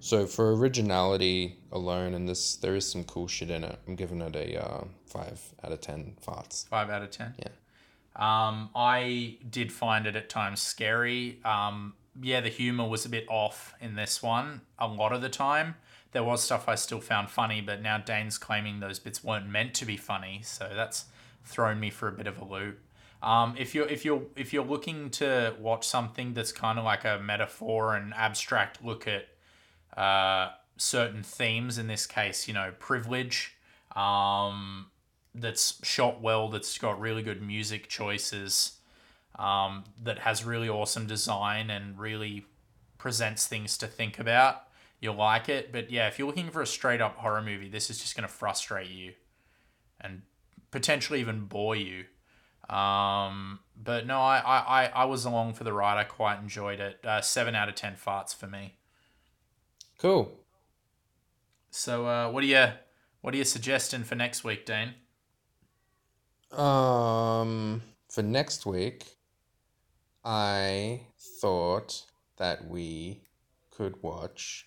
[0.00, 3.78] So for originality alone, and this there is some cool shit in it.
[3.86, 6.66] I'm giving it a uh, five out of ten farts.
[6.68, 7.34] Five out of ten.
[7.38, 7.48] Yeah.
[8.16, 11.38] Um, I did find it at times scary.
[11.44, 14.62] Um, yeah, the humor was a bit off in this one.
[14.78, 15.76] A lot of the time,
[16.12, 19.74] there was stuff I still found funny, but now Dane's claiming those bits weren't meant
[19.74, 21.04] to be funny, so that's
[21.44, 22.78] thrown me for a bit of a loop.
[23.22, 27.04] Um, if you're if you're if you're looking to watch something that's kind of like
[27.04, 29.28] a metaphor and abstract look at
[30.00, 33.56] uh, certain themes, in this case, you know, privilege,
[33.94, 34.86] um,
[35.34, 38.78] that's shot well, that's got really good music choices,
[39.40, 42.44] um, that has really awesome design and really
[42.98, 44.64] presents things to think about.
[45.00, 47.88] You'll like it, but yeah, if you're looking for a straight up horror movie, this
[47.88, 49.14] is just going to frustrate you
[49.98, 50.20] and
[50.70, 52.04] potentially even bore you.
[52.68, 55.98] Um, but no, I, I, I, was along for the ride.
[55.98, 57.04] I quite enjoyed it.
[57.04, 58.74] Uh, seven out of ten farts for me.
[59.98, 60.30] Cool.
[61.70, 62.68] So, uh, what are you
[63.22, 64.94] what are you suggesting for next week, Dane?
[66.52, 69.16] Um, for next week,
[70.24, 71.02] I
[71.40, 72.02] thought
[72.36, 73.22] that we
[73.70, 74.66] could watch.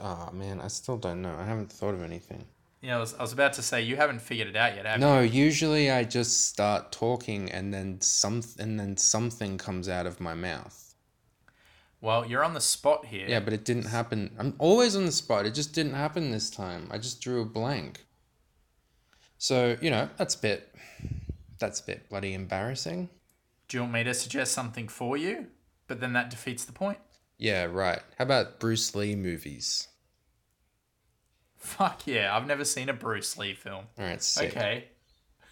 [0.00, 1.36] Ah, man, I still don't know.
[1.38, 2.44] I haven't thought of anything.
[2.82, 5.00] Yeah, I was, I was about to say you haven't figured it out yet, have
[5.00, 5.06] you?
[5.06, 10.20] No, usually I just start talking and then some and then something comes out of
[10.20, 10.94] my mouth.
[12.00, 13.26] Well, you're on the spot here.
[13.26, 14.30] Yeah, but it didn't happen.
[14.38, 15.46] I'm always on the spot.
[15.46, 16.88] It just didn't happen this time.
[16.90, 18.04] I just drew a blank.
[19.38, 20.74] So, you know, that's a bit
[21.58, 23.10] that's a bit bloody embarrassing.
[23.68, 25.46] Do you want me to suggest something for you?
[25.88, 26.98] But then that defeats the point.
[27.38, 28.00] Yeah, right.
[28.18, 29.88] How about Bruce Lee movies?
[31.56, 33.86] Fuck yeah, I've never seen a Bruce Lee film.
[33.98, 34.56] All right, sick.
[34.56, 34.84] Okay.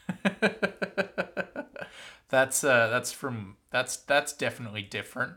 [2.28, 5.32] that's uh that's from that's that's definitely different.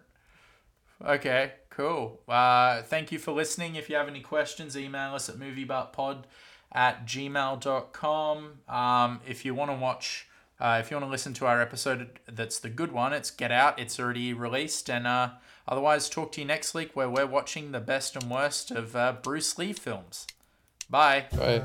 [1.04, 2.22] Okay, cool.
[2.28, 3.76] Uh thank you for listening.
[3.76, 6.26] If you have any questions, email us at moviebuttpod
[6.72, 8.52] at gmail.com.
[8.68, 10.27] Um if you want to watch
[10.60, 13.52] uh, if you want to listen to our episode that's the good one, it's Get
[13.52, 13.80] Out.
[13.80, 14.90] It's already released.
[14.90, 15.30] And uh,
[15.68, 19.16] otherwise, talk to you next week where we're watching the best and worst of uh,
[19.22, 20.26] Bruce Lee films.
[20.90, 21.26] Bye.
[21.36, 21.64] Bye.